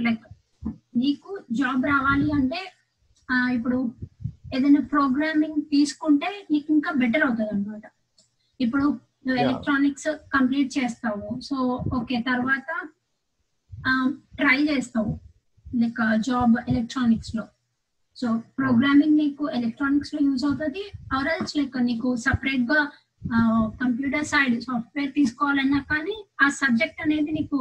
[0.02, 0.24] లైక్
[0.96, 2.60] నీకు జాబ్ రావాలి అంటే
[3.28, 3.78] ఆ, ఇప్పుడు
[4.56, 7.84] ఏదైనా ప్రోగ్రామింగ్ తీసుకుంటే నీకు ఇంకా బెటర్ అవుతుంది అనమాట
[8.60, 8.84] ఇప్పుడు
[9.26, 9.40] నువ్వు.
[9.42, 11.26] ఎలక్ట్రానిక్స్ కంప్లీట్ చేస్తావు.
[11.48, 11.56] సో
[11.98, 12.70] ఓకే తర్వాత
[14.40, 15.12] ట్రై చేస్తావు.
[15.66, 17.44] లైక్ జాబ్ ఎలక్ట్రానిక్స్లో.
[18.16, 20.82] సో ప్రోగ్రామింగ్ నీకు ఎలక్ట్రానిక్స్లో యూజ్ అవుతుంది.
[21.18, 22.80] ఆర్ఎల్స్ లైక్ నీకు సపరేట్గా
[23.82, 27.58] కంప్యూటర్ సైడ్ సాఫ్ట్వేర్ తీసుకోవాలన్నా కానీ ఆ సబ్జెక్ట్ అనేది నీకు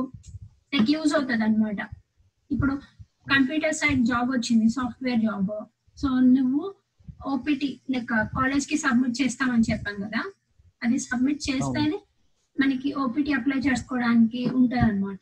[0.74, 1.82] లైక్ యూజ్ అవుతుంది అనమాట
[2.52, 2.74] ఇప్పుడు
[3.34, 5.52] కంప్యూటర్ సైడ్ జాబ్ వచ్చింది సాఫ్ట్వేర్ జాబ్
[5.98, 6.64] సో నువ్వు
[7.34, 10.22] ఓపీటీ లైక్ కాలేజ్కి సబ్మిట్ చేస్తామని చెప్పాను కదా.
[10.84, 12.00] అది సబ్మిట్ చేస్తేనే
[12.58, 15.20] మనకి ఓపీటీ అప్లై చేసుకోవడానికి ఉంటది అనమాట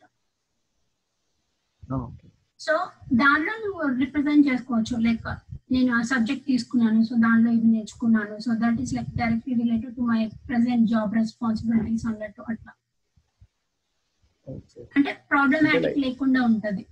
[2.60, 2.74] సో
[3.22, 4.94] దానిలో నువ్వు రిప్రజెంట్ చేసుకోవచ్చు.
[5.06, 5.28] లైక్
[5.74, 8.34] నేను ఆ సబ్జెక్ట్ తీసుకున్నాను సో దానిలో ఇది నేర్చుకున్నాను.
[8.44, 12.72] So that is like directly related to my present job responsibilities అన్నట్టు అట్లా.
[14.96, 16.84] అంటే ప్రాబ్లమాటిక్ లేకుండా ఉంటది.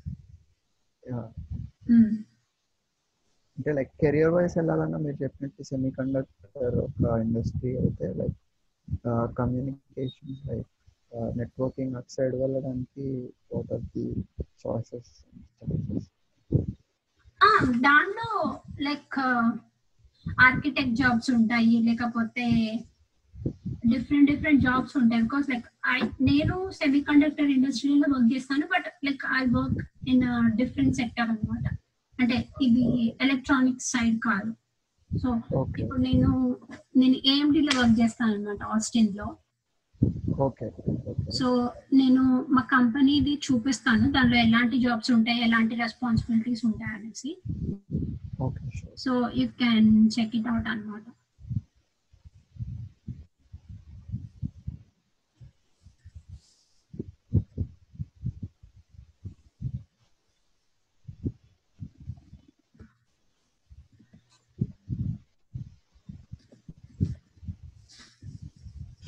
[3.59, 8.37] అంటే లైక్ కెరియర్ వైస్ వెళ్ళాలన్నా మీరు చెప్పినట్టు సెమీ కండక్టర్ ఒక ఇండస్ట్రీ అయితే like
[9.37, 10.69] communication like
[11.37, 13.07] networking at side వెళ్ళడానికి
[13.53, 14.07] వాట్ ఆర్ ది
[14.65, 15.13] చాయిసెస్
[17.41, 17.49] ఆ,
[18.81, 19.17] లైక్
[20.41, 22.47] ఆర్కిటెక్ట్ జాబ్స్ ఉంటాయి లేకపోతే
[23.85, 25.23] డిఫరెంట్ డిఫరెంట్ జాబ్స్ ఉంటాయి.
[25.23, 30.25] బికాస్ లైక్ ఐ నేను సెమీ కండక్టర్ ఇండస్ట్రీలో వర్క్ చేస్తాను but like I work in
[30.57, 31.67] different sector అన్నమాట.
[32.21, 32.85] అంటే ఇది
[33.25, 34.51] ఎలక్ట్రానిక్స్ సైడ్ కాదు.
[35.11, 35.29] సో
[35.83, 36.31] ఇప్పుడు నేను
[37.01, 39.29] నేను AMD లో వర్క్ చేస్తాను అనమాట ఆస్టిన్లో
[41.39, 41.47] సో
[42.01, 42.23] నేను
[42.57, 44.05] మా కంపెనీది చూపిస్తాను.
[44.17, 47.31] దానిలో ఎలాంటి జాబ్స్ ఉంటాయి ఎలాంటి రెస్పాన్సిబిలిటీస్ ఉంటాయి అనేసి
[49.05, 51.05] so you can check it out అనమాట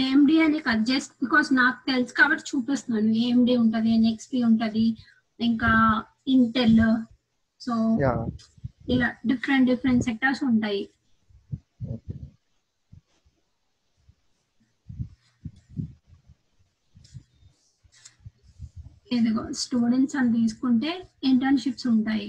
[0.02, 3.10] ఏఎండి అని కాదు జస్ట్ బికాస్ నాకు తెలుసు కాబట్టి చూపిస్తున్నాను.
[3.24, 4.86] ఏఎండి ఉంటది ఎన్ఎక్స్పి ఉంటది
[5.48, 5.72] ఇంకా
[6.36, 6.80] ఇంటెల్
[7.60, 7.74] సో
[8.94, 10.82] ఇలా డిఫరెంట్ డిఫరెంట్ సెక్టర్స్ ఉంటాయి.
[19.16, 20.90] ఇదిగో స్టూడెంట్స్ అని తీసుకుంటే
[21.30, 22.28] ఇంటర్న్షిప్స్ ఉంటాయి.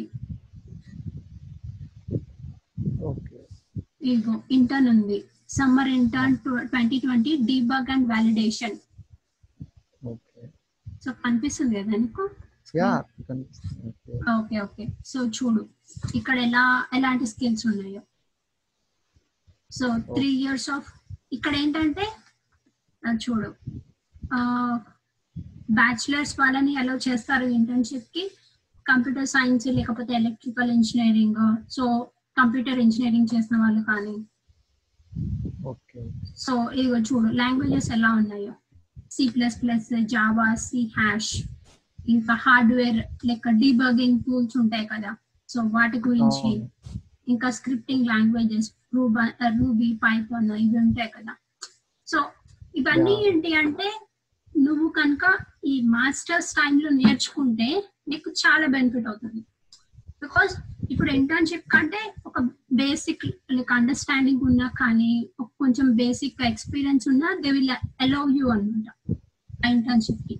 [4.11, 5.19] ఇదిగో ఇంటర్న్ ఉంది.
[5.51, 6.35] Summer intern
[6.71, 8.07] twenty twenty debug and
[10.11, 10.43] okay
[11.03, 12.23] so కనిపిస్తుంది కదా నీకు?
[14.39, 15.61] ఓకే ఓకే సో చూడు.
[16.19, 16.63] ఇక్కడ ఎలా
[16.97, 18.01] ఎలాంటి స్కిల్స్ ఉన్నాయో.
[19.71, 19.85] సో
[20.15, 20.89] త్రీ ఇయర్స్ ఆఫ్
[21.37, 22.05] ఇక్కడ ఏంటంటే
[23.25, 23.49] చూడు.
[25.79, 28.23] బ్యాచిలర్స్ వాళ్ళని అలౌ చేస్తారు ఇంటర్న్షిప్కి
[28.85, 31.41] కంప్యూటర్ సైన్స్ లేకపోతే electrical engineering
[31.75, 31.83] so
[32.37, 34.15] computer engineering చేసిన వాళ్ళు కానీ
[36.37, 38.53] సో ఇదిగో చూడు లాంగ్వేజెస్ ఎలా ఉన్నాయో.
[39.11, 41.43] C plus plus Java C hash
[42.09, 45.15] ఇంకా హార్డ్వేర్ లెక్క డీబగింగ్ టూల్స్ ఉంటాయి కదా.
[45.49, 46.51] సో వాటి గురించి.
[47.27, 51.35] ఇంకా స్క్రిప్టింగ్ లాంగ్వేజెస్ రూబీ పైథాన్ ఇవి ఉంటాయి కదా.
[52.07, 52.25] సో
[52.75, 53.27] ఇవన్నీ.
[53.27, 54.07] ఏంటి అంటే
[54.57, 59.41] నువ్వు కనుక ఈ మాస్టర్స్ టైంలో నేర్చుకుంటే నీకు చాలా బెనిఫిట్ అవుతుంది.
[60.21, 60.55] బికాస్
[60.91, 62.39] ఇప్పుడు ఇంటర్న్షిప్ కంటే ఒక
[62.73, 67.69] బేసిక్ లైక్ అండర్స్టాండింగ్ ఉన్నా కానీ కొంచెం బేసిక్ ఎక్స్పీరియన్స్ ఉన్నా దే విల్
[68.01, 69.15] అలౌ యూ అనమాట
[69.65, 70.35] ఇంటర్న్షిప్కి.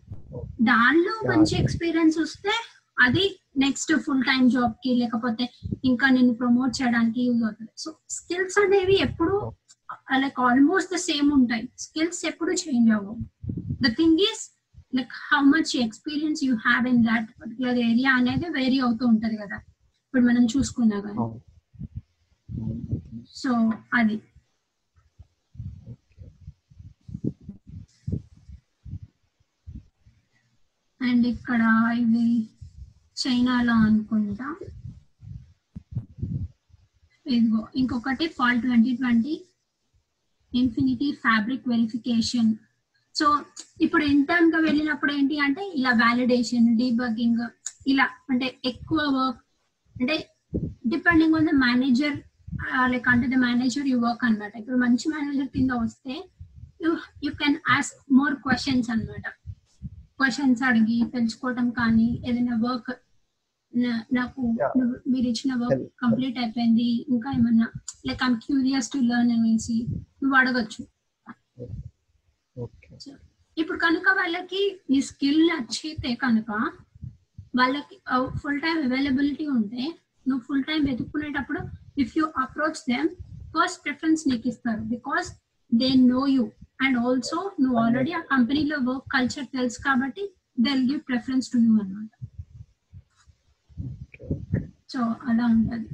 [0.61, 1.15] దానిలో.
[1.31, 2.53] మంచి ఎక్స్పీరియన్స్ వస్తే
[2.99, 5.49] అది నెక్స్ట్ ఫుల్ టైం జాబ్కి లేకపోతే
[5.85, 7.71] ఇంకా నేను ప్రమోట్ చేయడానికి యూజ్ అవుతుంది.
[7.77, 9.51] సో స్కిల్స్ అనేవి ఎప్పుడు
[10.17, 11.69] లైక్ ఆల్మోస్ట్ ద సేమ్ ఉంటాయి.
[11.79, 13.17] స్కిల్స్ ఎప్పుడు చేంజ్ అవ్వవు.
[13.83, 14.43] The thing is
[14.95, 19.55] like how much experience you have in that particular area అనేది వేరీ అవుతూ ఉంటది కదా.
[20.05, 21.19] ఇప్పుడు మనం చూసుకున్నా కానీ.
[23.41, 23.51] సో
[23.99, 24.17] అది.
[31.01, 31.61] అండ్ ఇక్కడ
[32.01, 32.25] ఇది
[33.21, 34.47] చైనాలో అనుకుంటా.
[37.25, 39.35] ఇదిగో ఇంకొకటి fall twenty twenty
[40.53, 42.51] infinity fabric verification.
[43.15, 43.25] So
[43.81, 47.41] ఇప్పుడు ఇంటర్న్గా వెళ్ళినప్పుడు ఏంటి అంటే ఇలా వ్యాలిడేషన్ డీబగింగ్
[47.87, 49.41] ఇలా అంటే ఎక్కువ వర్క్
[49.95, 50.15] అంటే
[50.87, 52.17] depending on the manager
[52.91, 56.15] like అంటే ద మేనేజర్ యూ వర్క్ అనమాట ఇప్పుడు మంచి మేనేజర్ కింద వస్తే
[56.83, 56.91] you
[57.25, 59.25] you can ask more questions అన్నమాట.
[60.19, 62.91] క్వశ్చన్స్ అడిగి తెలుసుకోవటం కానీ ఏదైనా వర్క్
[64.17, 64.41] నాకు
[65.11, 65.83] మీరు ఇచ్చిన వర్క్.
[66.03, 67.67] కంప్లీట్ అయిపోయింది ఇంకా ఏమన్నా
[68.07, 69.77] like I'm curious to learn అనేసి
[70.21, 70.81] నువ్వు అడగచ్చు.
[73.57, 74.61] ఇప్పుడు కనుక వాళ్ళకి
[74.95, 76.51] ఈ స్కిల్ నచ్చితే కనుక
[77.59, 77.95] వాళ్ళకి
[78.41, 79.83] ఫుల్ టైం అవైలబిలిటీ ఉంటే
[80.25, 81.61] నువ్వు full time వెతుక్కునేటప్పుడు
[82.03, 82.25] if you
[82.61, 83.07] approach them
[83.53, 85.27] first preference నీకు ఇస్తారు because
[85.71, 86.43] they know you
[86.83, 90.23] and also నువ్వు ఆల్రెడీ ఆ కంపెనీలో వర్క్ కల్చర్ తెలుసు కాబట్టి
[90.57, 92.09] they give preference to you అనమాట
[93.87, 94.59] ఓకే
[94.93, 95.89] సో అలా ఉంటుంది.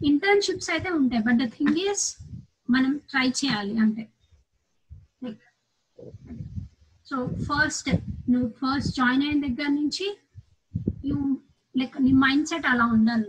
[0.00, 2.04] ఇంటర్న్షిప్స్ అయితే ఉంటాయి బట్ ద థింగ్ ఈస్
[2.70, 4.04] మనం ట్రై చేయాలి అంటే.
[5.24, 5.42] లైక్
[7.06, 7.16] సో
[7.48, 7.90] ఫస్ట్
[8.32, 10.06] నువ్వు ఫస్ట్ జాయిన్ అయిన దగ్గర నుంచి
[11.08, 11.18] యూ
[11.74, 13.28] లైక్ నీ మైండ్ సెట్ అలా ఉండాలి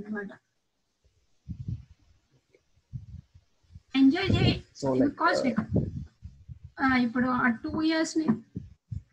[3.96, 4.54] ఎంజాయ్ చేయి.
[5.04, 5.62] బికాస్ లైక్
[7.06, 8.28] ఇప్పుడు ఆ టూ ఇయర్స్ని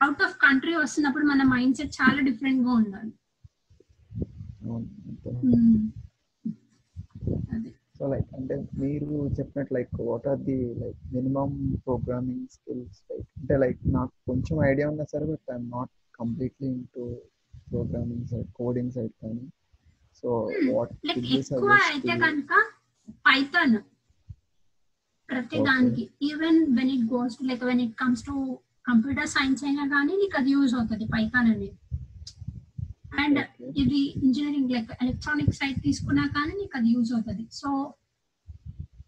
[0.05, 3.13] అవుట్ ఆఫ్ కంట్రీ వస్తున్నప్పుడు మన మైండ్ సెట్ చాలా డిఫరెంట్గా ఉండాలి.
[7.97, 11.51] సో లైక్ అంటే మీరు చెప్పినట్టు like what are the like minimum
[11.85, 17.05] programming skills like అంటే లైక్ నాకు కొంచెం ఐడియా ఉన్నా సరే but I'm not completely into
[17.67, 19.45] programming side coding side కానీ
[20.23, 20.31] సో
[20.73, 20.93] వాట్
[21.87, 22.53] అయితే కనుక
[23.29, 23.77] పైథాన్
[25.29, 25.67] ప్రతి Okay.
[25.69, 28.35] దానికి even when it goes to like when it comes to
[28.87, 31.71] computer science అయినా కానీ నీకు అది యూజ్ అవుతుంది పైథాన్ అనేది
[33.23, 33.71] అండ్ Okay.
[33.83, 37.71] ఇది ఇంజనీరింగ్ లైక్ ఎలక్ట్రానిక్ సైడ్ తీసుకున్నా కానీ నీకు అది యూజ్ అవుతుంది so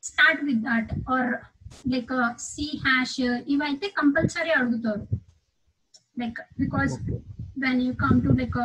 [0.09, 1.31] start with that or
[1.93, 2.13] like
[2.49, 3.19] C hash
[3.55, 5.05] ఇవైతే కంపల్సరీ అడుగుతారు.
[6.17, 7.17] Like because okay
[7.65, 8.59] when you come to like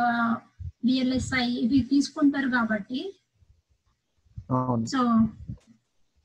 [0.86, 3.00] VLSI ఇవి తీసుకుంటారు కాబట్టి.
[4.50, 4.84] అవును.
[4.92, 5.00] సో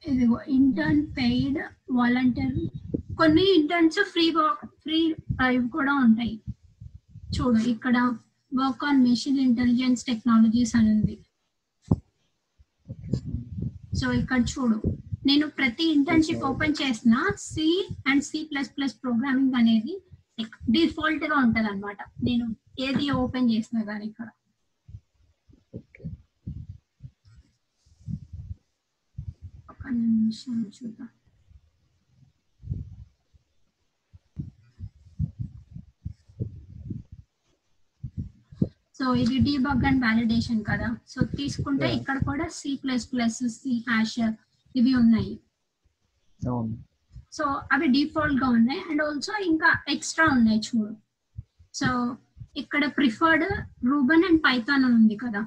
[0.03, 1.59] ఇదిగో ఇంటర్న్ పెయిడ్
[1.99, 2.55] వాలంటీర్
[3.19, 4.25] కొన్ని ఇంటర్న్స్ ఫ్రీ
[4.83, 4.99] ఫ్రీ
[5.55, 6.35] ఇవి కూడా ఉంటాయి.
[7.35, 7.97] చూడు ఇక్కడ
[8.51, 11.15] work on machine intelligence technologies అని ఉంది.
[13.99, 14.77] సో ఇక్కడ చూడు.
[15.29, 17.15] నేను ప్రతి ఇంటర్న్షిప్ ఓపెన్ చేసిన
[17.49, 17.67] C
[18.09, 19.93] and C plus plus programming అనేది
[20.75, 22.45] డిఫాల్ట్గా ఉంటది అనమాట నేను
[22.87, 24.27] ఏది ఓపెన్ చేసినా కానీ ఇక్కడ.
[38.97, 40.87] సో ఇది డీబగ్ అండ్ వ్యాలిడేషన్ కదా.
[41.13, 44.19] సో తీసుకుంటే ఇక్కడ కూడా C plus plus C hash
[44.79, 45.33] ఇవి ఉన్నాయి.
[47.37, 48.81] సో అవి డిఫాల్ట్గా ఉన్నాయి.
[48.89, 50.93] అండ్ ఆల్సో ఇంకా ఎక్స్ట్రా ఉన్నాయి చూడు.
[51.79, 51.87] సో
[52.61, 53.45] ఇక్కడ ప్రిఫర్డ్
[53.89, 55.41] రూబన్ అండ్ పైథాన్ ఉంది కదా.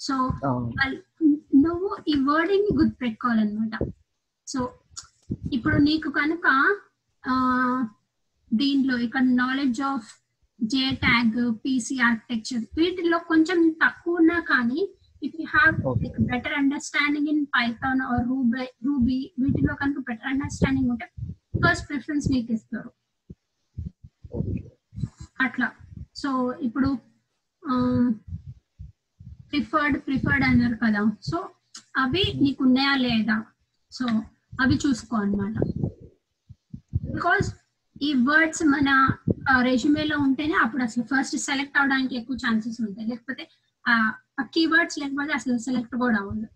[0.00, 0.14] సో
[2.06, 3.74] ఈ వర్డింగ్ గుర్తు పెట్టుకోవాలన్నమాట
[4.46, 4.60] సో
[5.52, 6.46] ఇప్పుడు నీకు కనుక
[7.24, 7.34] ఆ,
[8.50, 10.08] దీంట్లో ఇక్కడ knowledge of
[11.04, 14.80] JTAG PC architecture వీటిల్లో కొంచెం తక్కువ ఉన్నా కానీ
[15.22, 16.10] if you have Okay.
[16.30, 21.06] Better understanding in Python or Ruby Ruby వీటిలో కనుక బెటర్ అండర్స్టాండింగ్ ఉంటే
[21.64, 22.90] ఫస్ట్ ప్రిఫరెన్స్ నీకు ఇస్తారు.
[24.32, 24.60] ఓకే
[25.40, 25.68] అట్లా.
[26.14, 26.88] సో ఇప్పుడు
[29.50, 31.00] ప్రిఫర్డ్ ప్రిఫర్డ్ అన్నారు కదా.
[31.22, 31.38] సో
[31.94, 33.36] అవి నీకు ఉన్నాయా లేదా?
[33.92, 34.04] సో
[34.62, 35.54] అవి చూసుకో అన్నమాట.
[37.14, 37.48] బికాస్
[38.08, 38.88] ఈ వర్డ్స్ మన
[39.68, 43.06] రెజ్యూమేలో ఉంటేనే అప్పుడు అసలు ఫస్ట్ సెలెక్ట్ అవడానికి ఎక్కువ ఛాన్సెస్ ఉంటాయి.
[43.10, 43.44] లేకపోతే
[43.84, 46.48] ఆ కీవర్డ్స్ లేకపోతే అసలు సెలెక్ట్ కూడా అవ్వదు.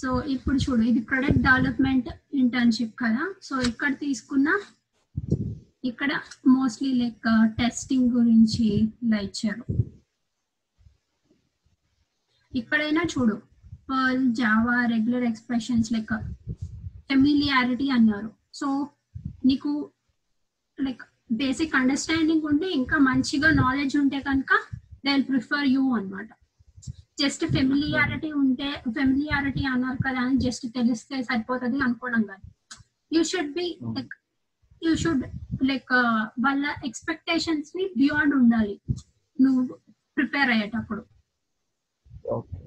[0.00, 2.08] సో ఇప్పుడు చూడు ఇది ప్రొడక్ట్ డెవలప్మెంట్
[2.42, 3.24] ఇంటర్న్షిప్ కదా.
[3.48, 4.48] సో ఇక్కడ తీసుకున్న
[5.90, 6.12] ఇక్కడ
[6.56, 7.28] మోస్ట్లీ లైక్
[7.60, 8.66] టెస్టింగ్ గురించి
[9.04, 9.64] ఇలా ఇచ్చారు
[12.54, 13.36] ఇక్కడైనా చూడు.
[13.90, 16.12] Perl Java regular expressions like
[17.08, 18.30] familiarity అన్నారు.
[18.54, 18.88] సో
[19.46, 19.90] నీకు
[20.80, 24.52] లైక్ బేసిక్ అండర్స్టాండింగ్ ఉంటే ఇంకా మంచిగా నాలెడ్జ్ ఉంటే కనుక
[25.04, 26.28] దే విల్ ప్రిఫర్ యూ అన్నమాట.
[27.20, 32.44] జస్ట్ ఫెమిలియారిటీ ఉంటే ఫెమిలియారిటీ అన్నారు కదా అని జస్ట్ తెలిస్తే సరిపోతుంది అనుకోవడం కాదు.
[33.12, 34.14] You should be like
[34.84, 35.24] you should
[35.64, 35.92] like
[36.40, 38.80] వాళ్ళ ఎక్స్పెక్టేషన్స్ని బియాండ్ ఉండాలి.
[39.40, 39.62] నువ్వు
[40.16, 41.11] ప్రిపేర్ అయ్యేటప్పుడు.
[42.24, 42.58] ఓకే.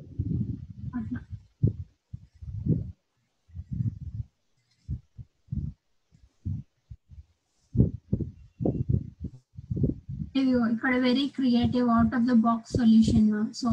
[10.74, 13.70] ఇక్కడ very creative out of the box solution so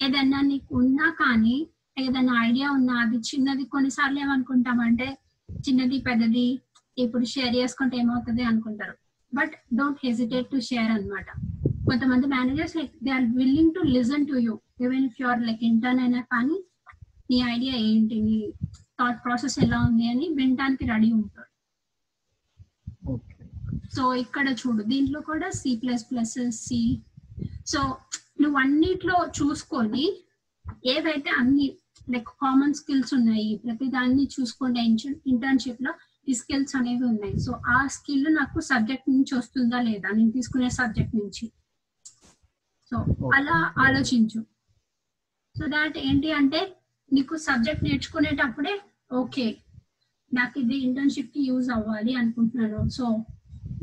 [0.00, 1.56] ఏదన్నా నీకు ఉన్నా కానీ
[1.98, 5.06] ఏదైనా ఐడియా ఉన్నా అది చిన్నది కొన్నిసార్లు ఏమనుకుంటామంటే
[5.48, 6.46] చిన్నది పెద్దది
[6.98, 8.94] ఇప్పుడు షేర్ చేసుకుంటే ఏమవుతుంది అనుకుంటారు.
[9.32, 11.28] But don't hesitate to share అన్నమాట.
[11.88, 15.62] కొంతమంది managers like they are willing to listen to you even if you are like
[15.70, 16.58] intern అయినా కానీ
[17.30, 18.38] నీ ఐడియా ఏంటి నీ
[19.00, 21.10] థాట్ ప్రాసెస్ ఎలా ఉంది అని వినడానికి రెడీ
[23.14, 23.34] ఓకే
[23.96, 26.80] సో ఇక్కడ చూడు దీంట్లో కూడా C plus plus C
[27.72, 27.80] so
[28.42, 30.06] నువ్వు అన్నిట్లో చూసుకొని
[30.94, 31.66] ఏవైతే అన్ని
[32.14, 34.82] లైక్ కామన్ స్కిల్స్ ఉన్నాయి ప్రతి దాన్ని చూసుకుంటే
[35.32, 35.92] ఇంటర్న్షిప్లో
[36.28, 37.36] ఈ స్కిల్స్ అనేవి ఉన్నాయి.
[37.44, 40.08] సో ఆ స్కిల్ నాకు సబ్జెక్ట్ నుంచి వస్తుందా లేదా?
[40.16, 41.44] నేను తీసుకునే సబ్జెక్ట్ నుంచి.
[42.90, 42.96] సో
[43.36, 44.40] అలా ఆలోచించు.
[45.56, 46.60] సో దాట్ ఏంటి అంటే
[47.10, 48.74] నీకు సబ్జెక్ట్ నేర్చుకునేటప్పుడే
[49.20, 49.46] ఓకే
[50.32, 52.80] నాకు ఇది ఇంటర్న్షిప్కి యూజ్ అవ్వాలి అనుకుంటున్నాను.
[52.96, 53.04] సో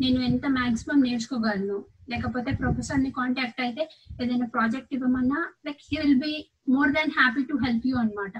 [0.01, 1.77] నేను ఎంత మాక్సిమం నేర్చుకోగలను?
[2.11, 3.83] లేకపోతే ప్రొఫెసర్ని కాంటాక్ట్ అయితే
[4.21, 6.33] ఏదైనా project ఇవ్వమన్నా like he will be
[6.75, 8.37] more than happy to help you అనమాట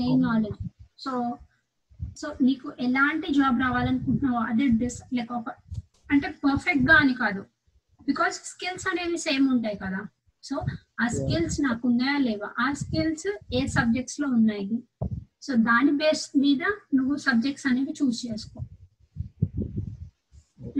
[0.00, 0.62] గెయిన్ నాలెడ్జ్.
[1.04, 1.12] సో
[2.20, 5.48] సో నీకు ఎలాంటి జాబ్ రావాలనుకుంటున్నావో అది డిస్ లైక్ ఒక
[6.12, 7.42] అంటే పర్ఫెక్ట్గా అని కాదు.
[8.08, 10.00] బికాస్ స్కిల్స్ అనేవి సేమ్ ఉంటాయి కదా.
[10.44, 10.56] సో
[11.02, 12.48] ఆ స్కిల్స్ నాకు ఉన్నాయా లేవా?
[12.64, 14.78] ఆ స్కిల్స్ ఏ సబ్జెక్ట్స్లో ఉన్నాయి?
[15.46, 16.62] సో దాని బేస్ మీద
[16.98, 18.58] నువ్వు సబ్జెక్ట్స్ అనేవి చూస్ చేసుకో.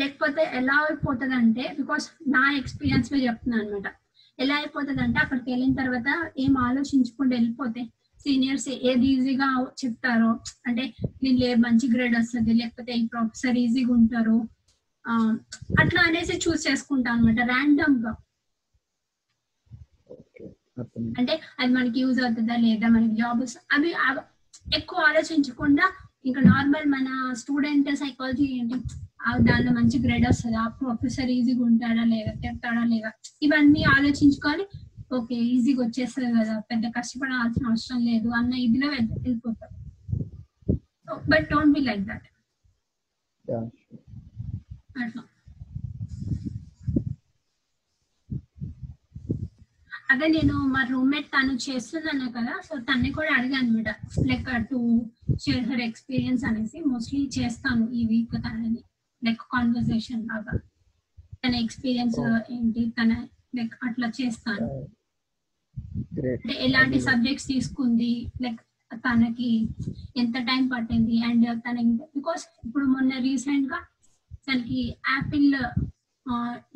[0.01, 3.89] లేకపోతే ఎలా అయిపోతుంది అంటే బికాస్ నా ఎక్స్పీరియన్స్ మీద చెప్తున్నాను అనమాట
[4.39, 6.09] ఎలా అయిపోతుంది అంటే అక్కడికి వెళ్ళిన తర్వాత
[6.45, 7.83] ఏం ఆలోచించకుండా వెళ్ళిపోతే
[8.25, 9.49] సీనియర్స్ ఏది ఈజీగా
[9.83, 10.31] చెప్తారో
[10.69, 10.85] అంటే
[11.23, 14.37] దీనిలో ఏ మంచి గ్రేడ్ వస్తుంది లేకపోతే ఈ ప్రొఫెసర్ ఈజీగా ఉంటారు
[15.81, 18.13] అట్లా అనేసి చూస్ చేసుకుంటాం అనమాట ర్యాండమ్గా
[21.19, 23.43] అంటే అది మనకి యూజ్ అవుతుందా లేదా మనకి జాబ్
[23.75, 23.91] అవి
[24.73, 25.87] ఎక్కువ ఆలోచించకుండా
[26.25, 28.77] ఇంకా నార్మల్ మన స్టూడెంట్ సైకాలజీ ఏంటి
[29.43, 33.11] దానిలో మంచి గ్రేడ్ వస్తుంది ప్రొఫెసర్ ఈజీగా ఉంటాడా లేదా తిడతాడా లేదా
[33.43, 34.65] ఇవన్నీ ఆలోచించుకొని
[35.13, 39.71] ఓకే ఈజీగా వచ్చేస్తుంది కదా పెద్ద కష్టపడాల్సిన అవసరం లేదు అన్న ఇదిలో వెళ్- వెళ్ళిపోతాం.
[41.29, 42.27] But don't be like that
[44.97, 45.23] అట్లా
[50.13, 53.89] అదే నేను మా రూమ్మేట్ తను చేస్తున్నాను కదా సో తన్ని కూడా అడిగాను అనమాట
[54.29, 54.79] like to
[55.45, 58.81] share her experience అనేసి మోస్ట్లీ చేస్తాను ఈ వీక్ తనని.
[59.23, 60.55] లైక్ కాన్వర్సేషన్ లాగా.
[61.43, 62.19] తన ఎక్స్పీరియన్స్
[62.57, 63.11] ఏంటి తన
[63.57, 64.69] లైక్ అట్లా చేస్తాను.
[66.17, 68.13] గ్రేట్ అంటే ఎలాంటి సబ్జెక్ట్స్ తీసుకుంది
[68.45, 68.61] లైక్
[69.05, 69.51] తనకి
[70.17, 71.77] ఎంత టైం పట్టింది అండ్ తన
[72.17, 73.79] బికాస్ ఇప్పుడు మొన్న రీసెంట్గా
[74.49, 74.81] తనకి
[75.11, 75.55] యాపిల్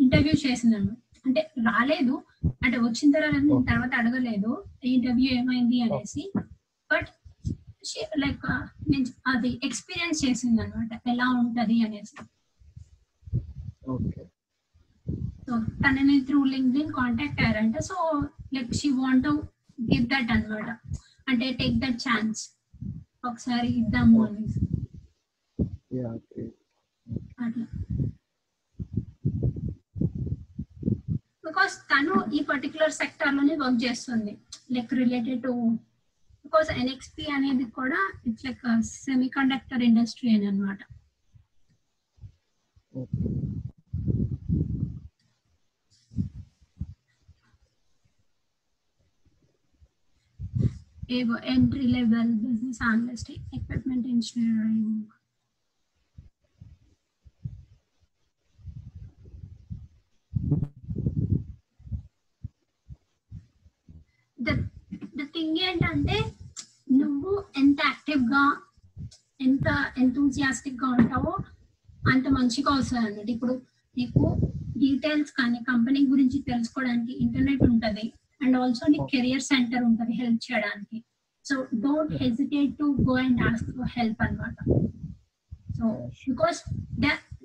[0.00, 0.90] ఇంటర్వ్యూ చేసిందను
[1.26, 2.14] అంటే రాలేదు.
[2.64, 4.50] అంటే వచ్చిన తర్వాత నేను తర్వాత అడగలేదు.
[4.84, 6.22] ఇంటర్వ్యూ ఏమైంది అనేసి.
[6.92, 7.10] బట్
[8.18, 8.46] లైక్
[8.90, 12.16] నేను అది ఎక్స్పీరియన్స్ చేసింది అనమాట ఎలా ఉంటది అనేసి.
[15.46, 15.52] సో
[15.84, 17.78] తనని through LinkedIn contact అయ్యారంట.
[17.90, 17.96] So
[18.54, 19.28] like she want
[19.92, 20.70] give that అనమాట
[21.28, 22.40] అంటే టేక్ దట్ ఛాన్స్
[23.28, 24.60] ఒకసారి ఇద్దాము అనేసి.
[27.44, 27.66] అట్లా
[31.46, 34.32] బికాస్ తను ఈ పర్టికులర్ సెక్టార్లోనే వర్క్ చేస్తుంది.
[34.74, 35.52] Like related to
[36.44, 38.62] because NXP అనేది కూడా it's like
[38.96, 40.80] semiconductor industry అని అనమాట
[51.10, 55.00] ఏవో entry level business analyst equipment engineering
[64.40, 64.50] the
[65.18, 66.16] the thing ఏంటంటే
[67.00, 68.44] నువ్వు ఎంత యాక్టివ్గా
[69.40, 71.32] ఎంత ఎంతూజియాస్టిక్గా ఉంటావో
[72.12, 73.54] అంత మంచిగా వస్తుంది అన్నట్టు ఇప్పుడు
[73.96, 74.22] నీకు
[74.82, 78.04] డీటెయిల్స్ కానీ కంపెనీ గురించి తెలుసుకోవడానికి ఇంటర్నెట్ ఉంటది.
[78.42, 80.98] అండ్ ఆల్సో నీకు కెరియర్ సెంటర్ ఉంటది హెల్ప్ చేయడానికి.
[81.46, 84.56] So don't hesitate to go and ask for help అనమాట
[85.76, 85.86] సో
[86.28, 86.60] బికాస్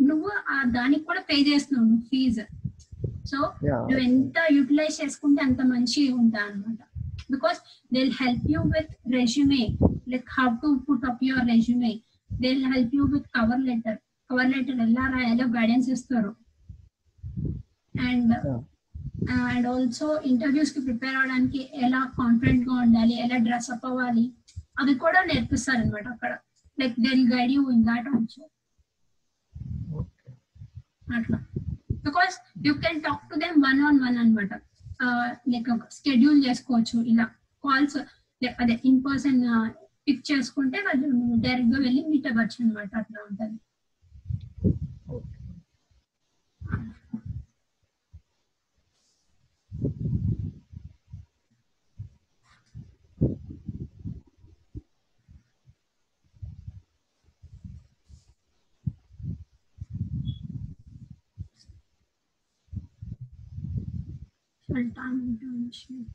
[0.09, 0.29] నువ్వు
[0.77, 2.45] దానికి కూడా పే చేస్తున్నావు నువ్వు ఫీజు
[3.25, 3.37] సో.
[3.81, 6.81] నువ్వు ఎంత యూటిలైజ్ చేసుకుంటే అంత మంచి ఉంటా అనమాట
[7.31, 7.59] because
[7.91, 9.63] they help you with resume
[10.07, 11.93] like how to put up your resume
[12.29, 13.97] they help you with cover letter
[14.29, 16.31] cover letter ఎలా రాయాలో గైడెన్స్ ఇస్తారు.
[17.95, 18.33] అండ్
[19.45, 24.25] అండ్ ఆల్సో ఇంటర్వ్యూస్కి ప్రిపేర్ అవడానికి ఎలా కాన్ఫిడెంట్గా ఉండాలి ఎలా డ్రెస్ అప్ అవ్వాలి
[24.79, 26.31] అవి కూడా నేర్పిస్తారు అనమాట అక్కడ
[26.77, 28.43] like they guide you in that also
[31.15, 31.37] అట్లా.
[32.05, 32.35] Because
[32.65, 34.53] you can talk to them one on one అనమాట
[35.53, 37.25] లైక్ స్కెడ్యూల్ చేసుకోవచ్చు ఇలా
[37.63, 37.97] కాల్స్
[38.59, 39.41] అదే ఇన్ పర్సన్
[40.07, 41.07] పిక్ చేసుకుంటే వాళ్ళు
[41.45, 43.57] డైరెక్ట్గా వెళ్ళి మీట్ అవ్వచ్చు అనమాట అట్లా ఉంటుంది.
[64.75, 65.87] plantar milhões.
[65.89, 66.05] Né?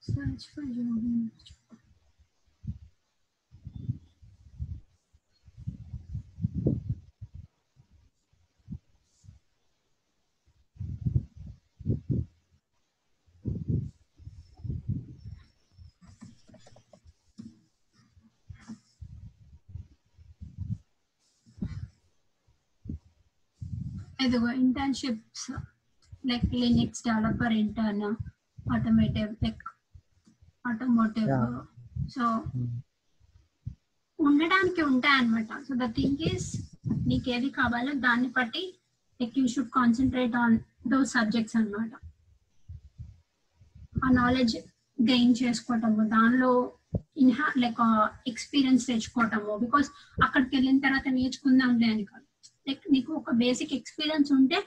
[0.00, 1.32] Satisfaz, Alvino.
[24.24, 25.48] ఇదిగో internships
[26.30, 28.08] like Linux developer intern
[28.76, 29.62] automotive like
[30.70, 31.28] automotive.
[32.14, 32.24] So
[34.18, 36.48] ఉండడానికి ఉంటాయి అనమాట సో ద థింగ్ ఈస్
[37.10, 38.64] నీకు ఏది కావాలో దాన్ని బట్టి
[39.20, 40.56] like you should concentrate on
[40.92, 41.92] those subjects అన్నమాట.
[44.04, 44.56] ఆ నాలెడ్జ్
[44.98, 46.50] గెయిన్ చేసుకోవటము దానిలో
[47.22, 47.80] ఇన్హా లైక్
[48.32, 49.52] ఎక్స్పీరియన్స్ తెచ్చుకోవటము.
[49.64, 49.88] బికాస్
[50.26, 52.27] అక్కడికి వెళ్ళిన తర్వాత నేర్చుకుందాంలే అని కాదు.
[52.94, 54.58] నీకు ఒక బేసిక్ ఎక్స్పీరియన్స్ ఉంటే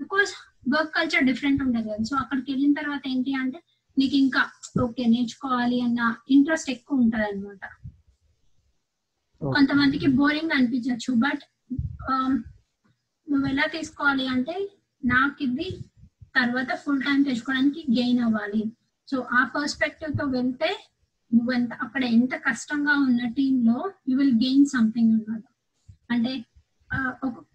[0.00, 0.32] బికాస్
[0.74, 2.04] వర్క్ కల్చర్ డిఫరెంట్ ఉండదు కదా.
[2.10, 3.58] సో అక్కడికి వెళ్ళిన తర్వాత ఏంటి అంటే
[3.96, 4.42] నీకు ఇంకా
[4.82, 7.64] ఓకే నేర్చుకోవాలి అన్న ఇంట్రెస్ట్ ఎక్కువ ఉంటది అనమాట
[9.40, 11.42] కొంతమందికి బోరింగ్ అనిపించవచ్చు బట్
[13.28, 14.54] నువ్వు ఎలా తీసుకోవాలి అంటే
[15.02, 15.68] నాకు ఇది
[16.36, 18.62] తర్వాత ఫుల్ టైం తెచ్చుకోవడానికి గెయిన్ అవ్వాలి.
[19.08, 20.70] సో ఆ పర్స్పెక్టివ్తో వెళ్తే
[21.32, 25.44] నువ్వెంత అక్కడ ఎంత కష్టంగా ఉన్న టీమ్లో యూ విల్ గెయిన్ సంథింగ్ అన్నమాట.
[26.10, 26.32] అంటే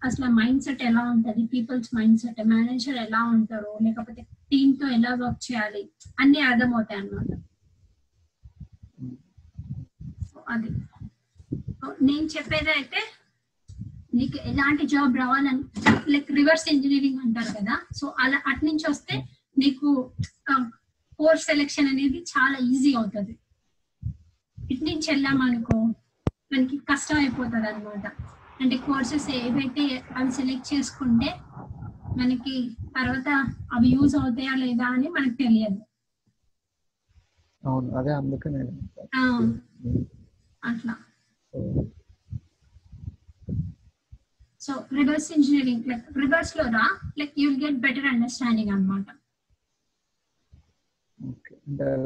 [0.04, 1.46] అసలు మైండ్ సెట్ ఎలా ఉంటది?
[1.46, 3.78] పీపుల్స్ మైండ్ సెట్ మేనేజర్ ఎలా ఉంటారు?
[3.82, 5.82] లేకపోతే టీమ్తో ఎలా వర్క్ చేయాలి?
[6.20, 7.30] అన్ని అర్థమవుతాయి అన్నమాట.
[10.48, 10.68] అది.
[12.02, 13.00] నేను చెప్పేది అయితే
[14.14, 15.64] నీకు ఎలాంటి జాబ్ రావాలని
[16.10, 17.74] లైక్ రివర్స్ ఇంజనీరింగ్ అంటారు కదా?
[17.96, 19.16] సో అలా అటు నుంచి వస్తే
[19.58, 20.12] నీకు
[21.18, 23.38] కోర్స్ సెలెక్షన్ అనేది చాలా ఈజీ అవుతుంది.
[24.72, 25.76] ఇటు నుంచి వెళ్ళామనుకో
[26.52, 28.06] మనకి కష్టం అయిపోతుంది అనమాట
[28.60, 29.84] అంటే కోర్సెస్ ఏవైతే
[30.16, 31.28] అవి సెలెక్ట్ చేసుకుంటే
[32.16, 32.54] మనకి
[32.96, 33.28] తర్వాత
[33.72, 35.80] అవి యూజ్ అవుతాయా లేదా అని మనకు తెలియదు.
[37.62, 38.60] అవును అదే అందుకనే
[40.62, 40.94] అట్లా.
[44.62, 46.86] సో రివర్స్ ఇంజనీరింగ్ లైక్ రివర్స్లో రా
[47.18, 48.72] like you'll get better understanding